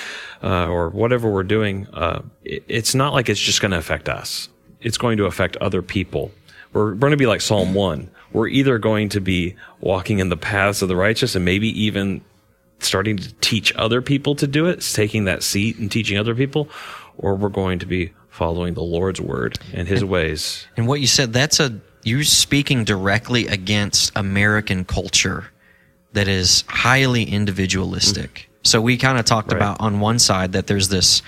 [0.42, 4.08] uh, or whatever we're doing, uh, it, it's not like it's just going to affect
[4.08, 4.48] us.
[4.80, 6.30] It's going to affect other people.
[6.72, 10.36] We're going to be like Psalm 1 we're either going to be walking in the
[10.36, 12.20] paths of the righteous and maybe even
[12.80, 16.68] starting to teach other people to do it, taking that seat and teaching other people,
[17.16, 20.66] or we're going to be following the Lord's word and his ways.
[20.76, 25.46] And what you said, that's a, you're speaking directly against American culture
[26.12, 28.48] that is highly individualistic.
[28.62, 29.56] So we kind of talked Right.
[29.56, 31.22] about on one side that there's this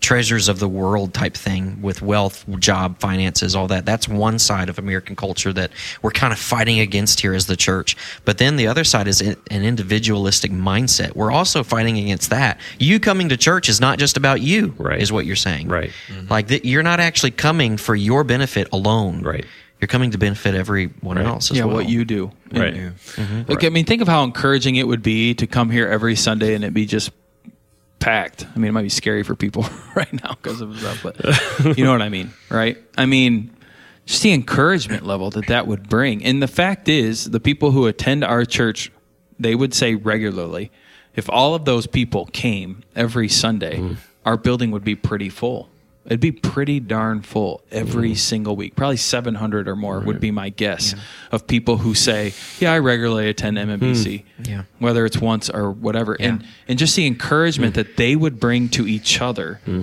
[0.00, 3.84] treasures of the world type thing with wealth, job, finances, all that.
[3.84, 5.70] That's one side of American culture that
[6.02, 7.96] we're kind of fighting against here as the church.
[8.24, 11.14] But then the other side is an individualistic mindset.
[11.16, 12.60] We're also fighting against that.
[12.78, 15.00] You coming to church is not just about you, Right.
[15.00, 15.68] is what you're saying.
[15.68, 15.90] Right.
[16.08, 16.28] Mm-hmm.
[16.28, 19.22] Like that you're not actually coming for your benefit alone.
[19.22, 19.44] Right.
[19.80, 21.76] You're coming to benefit everyone else as yeah, well.
[21.76, 22.32] what you do.
[22.52, 22.74] Right.
[22.74, 23.20] Mm-hmm.
[23.22, 26.16] And- Like, I mean, think of how encouraging it would be to come here every
[26.16, 27.10] Sunday and it be just
[27.98, 28.46] packed.
[28.54, 31.84] I mean, it might be scary for people right now because of stuff, but you
[31.84, 32.78] know what I mean, right?
[32.96, 33.54] I mean,
[34.06, 36.24] just the encouragement level that that would bring.
[36.24, 38.90] And the fact is, the people who attend our church,
[39.38, 40.70] they would say regularly,
[41.14, 43.96] if all of those people came every Sunday, mm.
[44.24, 45.68] our building would be pretty full.
[46.08, 48.74] It'd be pretty darn full every single week.
[48.74, 50.94] Probably 700 or more would be my guess
[51.30, 54.62] of people who say, "Yeah, I regularly attend MMBC." Yeah.
[54.78, 56.16] Whether it's once or whatever.
[56.18, 57.82] And and just the encouragement hmm.
[57.82, 59.60] that they would bring to each other.
[59.66, 59.82] Hmm.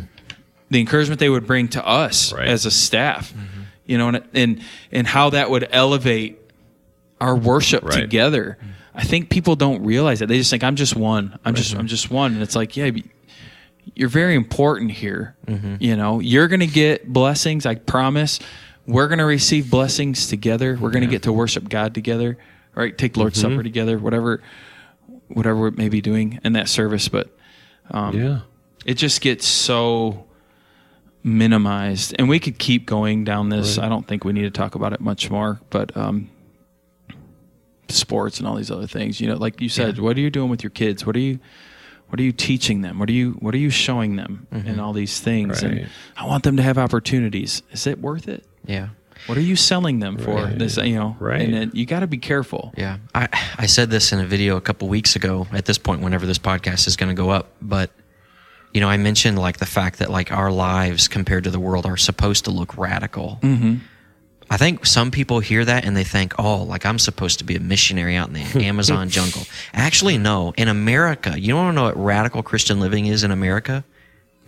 [0.71, 2.47] The encouragement they would bring to us Right.
[2.47, 3.31] as a staff.
[3.31, 3.61] Mm-hmm.
[3.85, 4.61] You know, and and
[4.91, 6.39] and how that would elevate
[7.21, 8.01] our worship Right.
[8.01, 8.57] together.
[8.59, 8.67] Hmm.
[8.95, 10.27] I think people don't realize that.
[10.27, 11.37] They just think I'm just one.
[11.45, 12.89] I'm just I'm just one and it's like, yeah,
[13.93, 15.35] you're very important here.
[15.79, 18.39] You know, you're going to get blessings, I promise.
[18.87, 20.77] We're going to receive blessings together.
[20.79, 22.37] We're going to get to worship God together,
[22.73, 22.97] right?
[22.97, 24.41] Take Lord's Supper together, whatever
[25.27, 27.29] whatever we may be doing in that service, but
[27.89, 28.39] um, yeah.
[28.85, 30.25] it just gets so
[31.23, 34.75] minimized and we could keep going down this i don't think we need to talk
[34.75, 36.29] about it much more but um
[37.89, 40.51] sports and all these other things you know like you said what are you doing
[40.51, 41.39] with your kids what are you
[42.07, 44.93] what are you teaching them what are you what are you showing them and all
[44.93, 45.71] these things Right.
[45.79, 48.89] and i want them to have opportunities is it worth it Yeah.
[49.27, 51.41] what are you selling them for this you know Right.
[51.41, 52.97] and then you got to be careful Yeah.
[53.13, 53.27] I,
[53.57, 56.39] I said this in a video a couple weeks ago at this point, whenever this
[56.39, 57.51] podcast is going to go up.
[57.61, 57.89] But,
[58.73, 61.85] you know, I mentioned like the fact that like our lives compared to the world
[61.85, 63.39] are supposed to look radical.
[63.41, 63.75] Mm-hmm.
[64.49, 67.55] I think some people hear that and they think, oh, like I'm supposed to be
[67.55, 69.41] a missionary out in the Amazon jungle.
[69.73, 70.53] Actually, no.
[70.57, 73.83] In America, you don't know what radical Christian living is in America?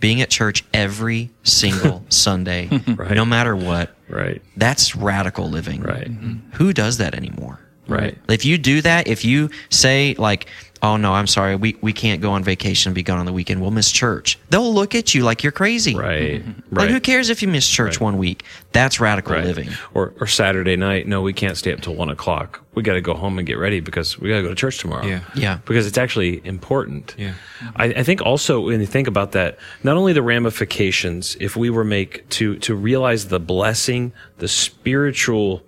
[0.00, 3.10] Being at church every single Sunday, Right.
[3.16, 3.94] no matter what.
[4.08, 4.40] Right.
[4.56, 5.82] That's radical living.
[5.82, 6.06] Right.
[6.54, 7.58] Who does that anymore?
[7.88, 8.16] Right.
[8.28, 10.46] If you do that, if you say like,
[10.82, 13.32] "Oh no, I'm sorry, we we can't go on vacation and be gone on the
[13.32, 13.60] weekend.
[13.60, 15.94] We'll miss church." They'll look at you like you're crazy.
[15.94, 16.42] Right.
[16.42, 16.50] Mm-hmm.
[16.74, 16.90] Like Right.
[16.90, 18.00] who cares if you miss church Right.
[18.00, 18.44] one week?
[18.72, 19.44] That's radical Right.
[19.44, 19.70] living.
[19.94, 22.62] Or, or Saturday night, no, we can't stay up till one o'clock.
[22.74, 24.78] We got to go home and get ready because we got to go to church
[24.78, 25.04] tomorrow.
[25.06, 25.20] Yeah.
[25.34, 25.58] Yeah.
[25.64, 27.14] Because it's actually important.
[27.18, 27.32] Yeah.
[27.76, 31.70] I, I think also when you think about that, not only the ramifications, if we
[31.70, 35.62] were make to to realize the blessing, the spiritual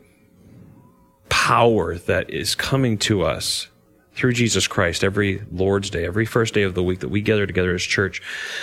[1.28, 3.68] power that is coming to us
[4.20, 7.46] through Jesus Christ every Lord's Day, every first day of the week that we gather
[7.46, 8.20] together as church,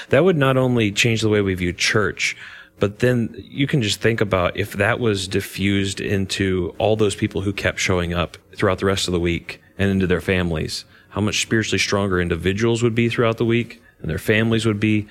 [0.10, 2.38] that would not only change the way we view church,
[2.78, 7.42] but then you can just think about if that was diffused into all those people
[7.42, 11.22] who kept showing up throughout the rest of the week and into their families, how
[11.22, 15.08] much spiritually stronger individuals would be throughout the week and their families would be.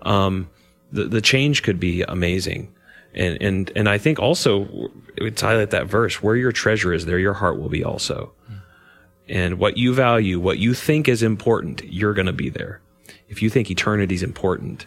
[0.00, 0.48] Um,
[0.92, 2.72] the, the change could be amazing.
[3.12, 4.64] And, and, and I think also
[5.18, 8.32] to highlight that verse, where your treasure is, there your heart will be also.
[9.28, 12.80] And what you value, what you think is important, you're going to be there.
[13.28, 14.86] If you think eternity is important,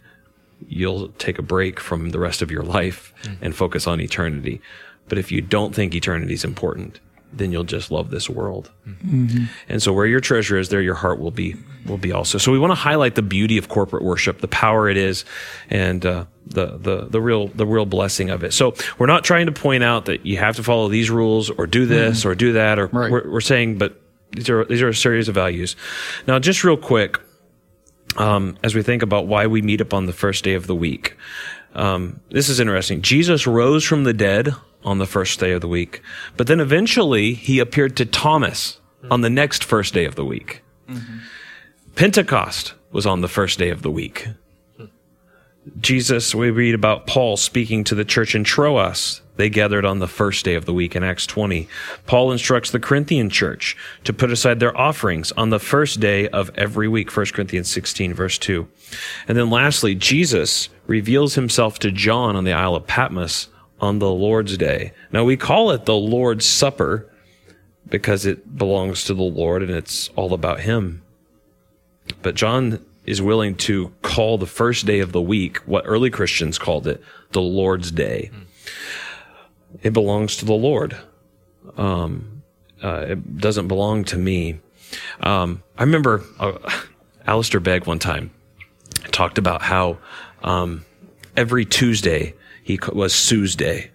[0.67, 3.43] you'll take a break from the rest of your life mm-hmm.
[3.43, 4.61] and focus on eternity.
[5.09, 6.99] But if you don't think eternity is important,
[7.33, 8.71] then you'll just love this world.
[8.87, 9.25] Mm-hmm.
[9.25, 9.43] Mm-hmm.
[9.69, 12.37] And so where your treasure is, there your heart will be will be also.
[12.37, 15.25] So we want to highlight the beauty of corporate worship, the power it is,
[15.69, 18.53] and uh, the the the real the real blessing of it.
[18.53, 21.67] So we're not trying to point out that you have to follow these rules or
[21.67, 23.11] do this or do that, or Right.
[23.11, 24.01] we're, we're saying, but
[24.31, 25.75] these are these are a series of values.
[26.27, 27.19] Now, just real quick,
[28.17, 30.75] um, as we think about why we meet up on the first day of the
[30.75, 31.15] week.
[31.75, 33.01] Um, this is interesting.
[33.01, 34.53] Jesus rose from the dead
[34.83, 36.01] on the first day of the week.
[36.35, 38.79] But then eventually he appeared to Thomas
[39.11, 40.63] on the next first day of the week.
[41.95, 44.27] Pentecost was on the first day of the week.
[45.79, 49.21] Jesus, we read about Paul speaking to the church in Troas.
[49.35, 51.67] They gathered on the first day of the week in Acts 20.
[52.05, 56.51] Paul instructs the Corinthian church to put aside their offerings on the first day of
[56.55, 58.67] every week, 1 Corinthians 16, verse 2.
[59.27, 63.47] And then lastly, Jesus reveals himself to John on the Isle of Patmos
[63.79, 64.93] on the Lord's day.
[65.11, 67.11] Now we call it the Lord's Supper
[67.87, 71.03] because it belongs to the Lord and it's all about him.
[72.21, 76.59] But John is willing to call the first day of the week, what early Christians
[76.59, 77.01] called it,
[77.31, 78.29] the Lord's Day.
[79.81, 80.97] It belongs to the Lord.
[81.77, 82.43] Um,
[82.83, 84.59] uh, it doesn't belong to me.
[85.21, 86.57] Um, I remember uh,
[87.25, 88.31] Alistair Begg one time
[89.11, 89.97] talked about how
[90.43, 90.85] um,
[91.35, 93.91] every Tuesday he was Sue's Day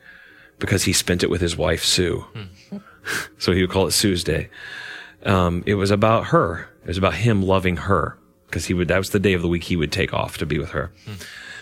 [0.58, 2.24] because he spent it with his wife Sue.
[3.38, 4.48] so he would call it Sue's Day.
[5.24, 6.70] Um, it was about her.
[6.82, 8.16] It was about him loving her
[8.52, 8.88] because he would.
[8.88, 10.92] That was the day of the week he would take off to be with her.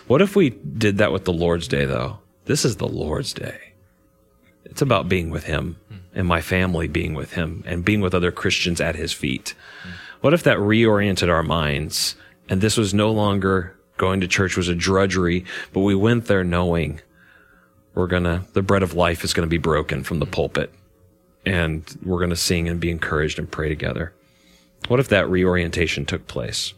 [0.09, 2.19] What if we did that with the Lord's Day though?
[2.47, 3.75] This is the Lord's Day.
[4.65, 5.77] It's about being with him
[6.13, 9.55] and my family being with him and being with other Christians at his feet.
[10.21, 12.17] What if that reoriented our minds
[12.49, 16.43] and this was no longer going to church was a drudgery, but we went there
[16.43, 17.01] knowing
[17.95, 20.73] we're gonna, the bread of life is gonna be broken from the pulpit
[21.47, 24.13] and we're gonna sing and be encouraged and pray together.
[24.89, 26.75] What if that reorientation took place?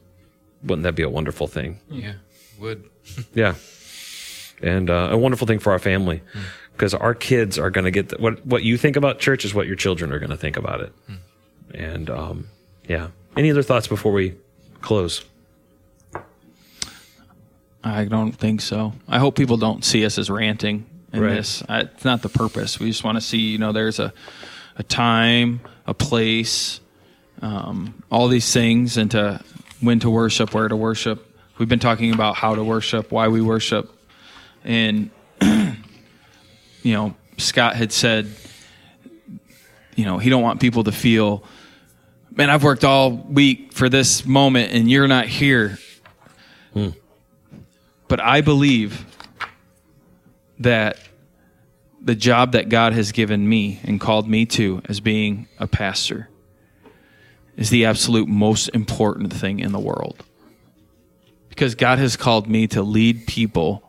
[0.63, 1.79] Wouldn't that be a wonderful thing?
[1.91, 2.15] Yeah,
[2.59, 2.89] would.
[3.35, 3.55] Yeah.
[4.63, 6.23] And uh, a wonderful thing for our family
[6.73, 9.53] because our kids are going to get the, what what you think about church is
[9.53, 10.93] what your children are going to think about it.
[11.75, 12.47] And um,
[12.89, 13.09] yeah.
[13.37, 14.37] Any other thoughts before we
[14.81, 15.25] close?
[17.85, 18.93] I don't think so.
[19.09, 21.35] I hope people don't see us as ranting in Right.
[21.35, 21.63] this.
[21.69, 22.79] I, it's not the purpose.
[22.79, 24.13] We just want to see, you know, there's a,
[24.77, 26.81] a time, a place,
[27.41, 29.43] um, all these things, and to
[29.83, 31.29] when to worship, where to worship.
[31.59, 33.91] We've been talking about how to worship, why we worship,
[34.65, 35.11] and
[35.43, 35.75] you
[36.95, 38.29] know, Scott had said,
[39.97, 41.45] you know, he don't want people to feel,
[42.31, 45.79] man, I've worked all week for this moment, and you're not here.
[46.73, 46.91] Hmm.
[48.09, 49.05] But I believe
[50.61, 50.99] that
[52.01, 56.29] the job that God has given me and called me to as being a pastor
[57.63, 60.25] is the absolute most important thing in the world.
[61.49, 63.89] Because God has called me to lead people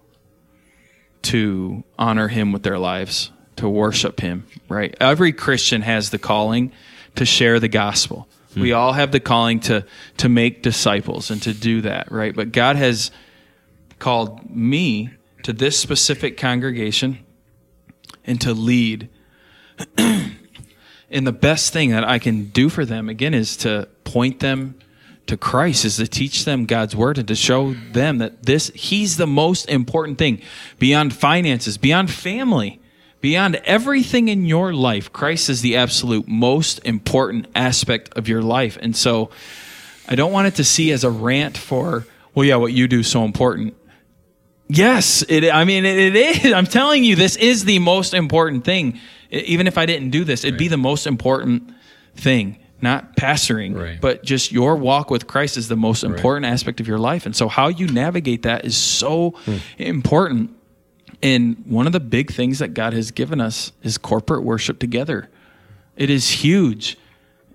[1.24, 4.96] to honor Him with their lives, to worship Him, right?
[5.02, 6.72] Every Christian has the calling
[7.16, 8.28] to share the gospel.
[8.54, 8.62] Hmm.
[8.62, 12.36] We all have the calling to, to make disciples and to do that, right?
[12.36, 13.10] But God has
[13.98, 15.10] called me
[15.42, 17.26] to this specific congregation
[18.24, 19.10] and to lead.
[21.14, 24.76] and the best thing that I can do for them, again, is to point them
[25.28, 29.18] to Christ, is to teach them God's word and to show them that this, He's
[29.18, 30.42] the most important thing
[30.80, 32.82] beyond finances, beyond family,
[33.22, 35.14] beyond everything in your life.
[35.14, 38.78] Christ is the absolute most important aspect of your life.
[38.82, 39.30] And so
[40.08, 42.06] I don't want it to see as a rant for,
[42.36, 43.76] well, yeah, what you do is so important.
[44.68, 45.50] Yes, it.
[45.50, 46.54] I mean, it, it is.
[46.54, 49.00] I'm telling you, this is the most important thing.
[49.34, 51.74] Even if I didn't do this, it'd be the most important
[52.16, 52.60] thing.
[52.82, 54.02] Not pastoring, Right.
[54.02, 57.26] but just your walk with Christ is the most important aspect of your life.
[57.26, 59.58] And so, how you navigate that is so hmm.
[59.78, 60.52] important.
[61.22, 65.30] And one of the big things that God has given us is corporate worship together.
[65.96, 66.98] It is huge.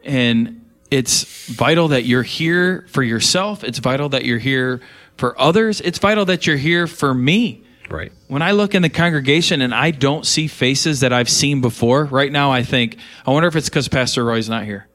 [0.02, 3.62] And it's vital that you're here for yourself.
[3.62, 4.80] It's vital that you're here
[5.18, 5.82] for others.
[5.82, 7.62] It's vital that you're here for me.
[7.90, 8.12] Right.
[8.26, 12.04] When I look in the congregation and I don't see faces that I've seen before,
[12.04, 14.86] right now I think, I wonder if it's because Pastor Roy's not here.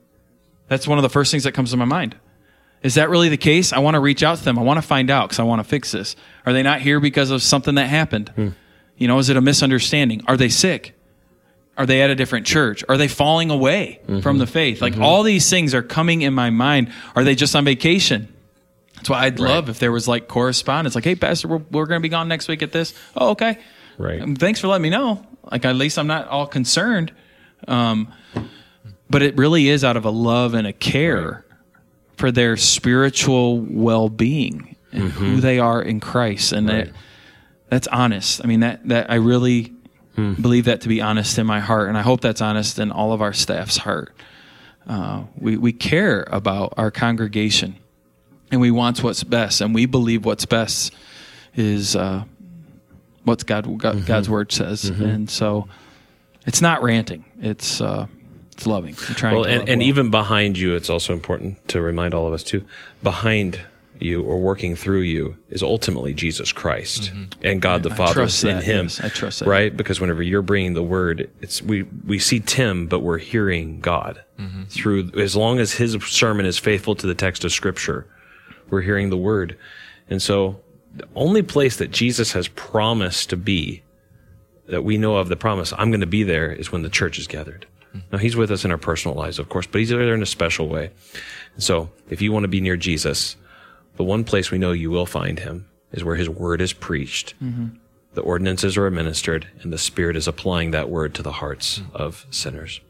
[0.67, 2.15] That's one of the first things that comes to my mind.
[2.81, 3.71] Is that really the case?
[3.73, 4.59] I want to reach out to them.
[4.59, 6.15] I want to find out because I want to fix this.
[6.45, 8.29] Are they not here because of something that happened?
[8.29, 8.49] Hmm.
[8.97, 10.21] You know, is it a misunderstanding?
[10.27, 10.93] Are they sick?
[11.77, 12.83] Are they at a different church?
[12.87, 14.19] Are they falling away mm-hmm.
[14.19, 14.81] from the faith?
[14.81, 15.03] Like mm-hmm.
[15.03, 16.91] all these things are coming in my mind.
[17.15, 18.32] Are they just on vacation?
[19.03, 21.99] That's why I'd love if there was like correspondence, like, "Hey, Pastor, we're, we're going
[21.99, 23.57] to be gone next week at this." Oh, okay.
[23.97, 24.21] Right.
[24.21, 25.25] Um, thanks for letting me know.
[25.51, 27.11] Like, at least I'm not all concerned.
[27.67, 28.13] Um,
[29.09, 31.45] but it really is out of a love and a care
[32.17, 36.89] for their spiritual well-being and who they are in Christ, and that
[37.69, 38.41] that's honest.
[38.43, 39.73] I mean that that I really
[40.15, 43.11] believe that to be honest in my heart, and I hope that's honest in all
[43.11, 44.13] of our staff's heart.
[44.87, 47.75] Uh, we we care about our congregation,
[48.53, 50.93] and we want what's best, and we believe what's best
[51.55, 52.23] is uh,
[53.25, 55.67] what God, God God's word says, and so
[56.45, 57.25] it's not ranting.
[57.41, 58.07] It's uh,
[58.53, 58.95] it's loving.
[59.09, 59.87] I'm trying Well, to and, love and well.
[59.89, 62.63] even behind you, it's also important to remind all of us too.
[63.01, 63.59] Behind
[63.99, 68.19] you or working through you is ultimately Jesus Christ and God the Father Mm-hmm.
[68.21, 68.85] trust in that, Him.
[68.85, 69.47] yes, I trust that.
[69.47, 73.79] Right, because whenever you're bringing the word, it's we we see Tim, but we're hearing
[73.79, 74.63] God Mm-hmm.
[74.63, 75.11] through.
[75.17, 78.07] As long as his sermon is faithful to the text of Scripture,
[78.73, 79.57] we're hearing the word,
[80.09, 80.59] and so
[80.93, 83.83] the only place that Jesus has promised to be
[84.67, 87.17] that we know of the promise I'm going to be there is when the church
[87.17, 87.65] is gathered.
[88.11, 90.27] Now he's with us in our personal lives, of course, but he's there in a
[90.27, 90.89] special way.
[91.53, 93.35] And so if you want to be near Jesus,
[93.97, 97.35] the one place we know you will find him is where his word is preached.
[97.43, 97.77] Mm-hmm.
[98.15, 101.95] The ordinances are administered and the spirit is applying that word to the hearts mm.
[101.95, 102.81] of sinners.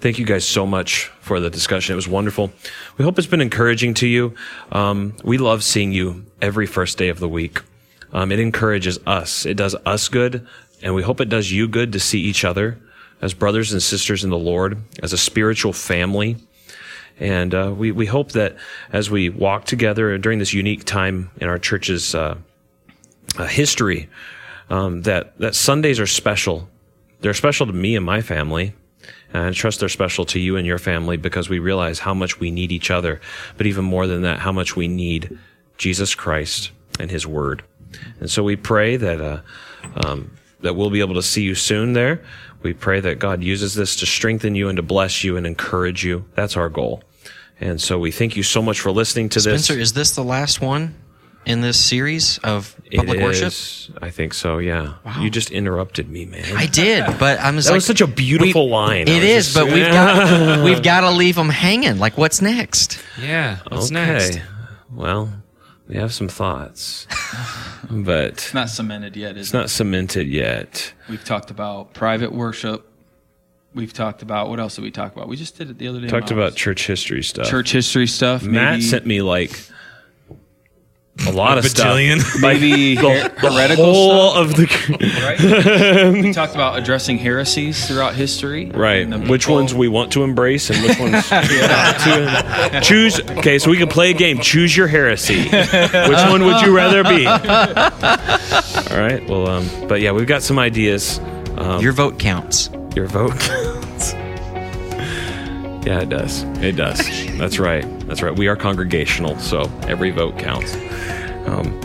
[0.00, 1.92] Thank you guys so much for the discussion.
[1.92, 2.52] It was wonderful.
[2.96, 4.34] We hope it's been encouraging to you.
[4.70, 7.60] Um, we love seeing you every first day of the week.
[8.12, 9.46] Um, it encourages us.
[9.46, 10.46] It does us good,
[10.82, 12.78] and we hope it does you good to see each other
[13.20, 16.36] as brothers and sisters in the Lord, as a spiritual family.
[17.20, 18.56] And uh, we, we hope that
[18.92, 22.36] as we walk together during this unique time in our church's uh,
[23.38, 24.08] uh, history,
[24.70, 26.68] um, that, that Sundays are special.
[27.20, 28.74] They're special to me and my family.
[29.32, 32.50] And trust they're special to you and your family because we realize how much we
[32.50, 33.20] need each other.
[33.56, 35.38] But even more than that, how much we need
[35.78, 36.70] Jesus Christ
[37.00, 37.62] and His Word.
[38.20, 39.40] And so we pray that uh,
[40.04, 42.22] um, that we'll be able to see you soon there.
[42.62, 46.04] We pray that God uses this to strengthen you and to bless you and encourage
[46.04, 46.24] you.
[46.34, 47.02] That's our goal.
[47.60, 49.64] And so we thank you so much for listening to this.
[49.64, 50.94] Spencer, is this the last one
[51.44, 53.48] in this series of It public worship?
[53.48, 54.58] is- I think so.
[54.58, 54.94] Yeah.
[55.20, 56.44] You just interrupted me, man.
[56.56, 59.08] I did, but I'm just That like, was such a beautiful we- line.
[59.08, 61.98] I It was is, just- but we've got we've got to leave them hanging.
[61.98, 62.98] Like, what's next?
[63.20, 63.58] Yeah.
[63.68, 63.94] What's okay.
[63.94, 64.40] next?
[64.94, 65.30] Well,
[65.88, 67.06] we have some thoughts,
[67.90, 69.36] but it's not cemented yet.
[69.36, 70.92] Is it's not cemented yet.
[71.08, 72.88] We've talked about private worship.
[73.74, 75.28] We've talked about what else did we talk about?
[75.28, 76.06] We just did it the other day.
[76.06, 77.48] Talked about church history stuff.
[77.48, 78.42] church history stuff.
[78.42, 79.58] Matt maybe, sent me like
[81.26, 81.86] a lot of stuff.
[81.96, 82.22] Bajillion.
[82.40, 84.50] maybe her- The heretical whole stuff.
[84.50, 86.12] of the Right?
[86.22, 88.70] we talked about addressing heresies throughout history.
[88.70, 89.08] right.
[89.28, 91.44] Which people- ones we want to embrace and which ones not
[92.00, 92.80] to.
[92.82, 93.20] Choose.
[93.20, 94.38] Okay, so we can play a game.
[94.40, 95.42] Choose your heresy.
[95.44, 97.26] Which one would you rather be?
[97.26, 99.24] All right.
[99.28, 101.18] Well, um, but yeah, we've got some ideas.
[101.56, 102.70] Um, Your vote counts.
[102.96, 103.71] Your vote counts.
[105.84, 106.42] Yeah, it does.
[106.62, 106.98] It does.
[107.38, 107.84] That's right.
[108.06, 108.34] That's right.
[108.36, 110.74] We are congregational, so every vote counts.
[111.46, 111.78] Um,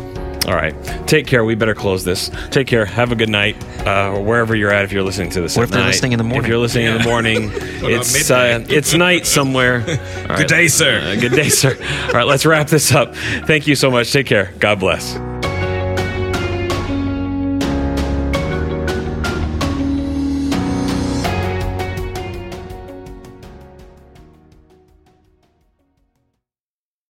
[0.48, 0.74] all right.
[1.08, 1.44] Take care.
[1.44, 2.30] We better close this.
[2.52, 2.86] Take care.
[2.86, 4.86] Have a good night, uh, or wherever you're at.
[4.86, 5.88] If you're listening to this, What at if they're night.
[5.88, 6.44] listening in the morning?
[6.46, 9.82] If you're listening in the morning, it's uh, it's night somewhere.
[10.38, 11.00] Good day, sir.
[11.02, 11.76] Uh, good day, sir.
[12.08, 12.28] All right.
[12.28, 13.16] Let's wrap this up.
[13.16, 14.12] Thank you so much.
[14.14, 14.54] Take care.
[14.60, 15.18] God bless.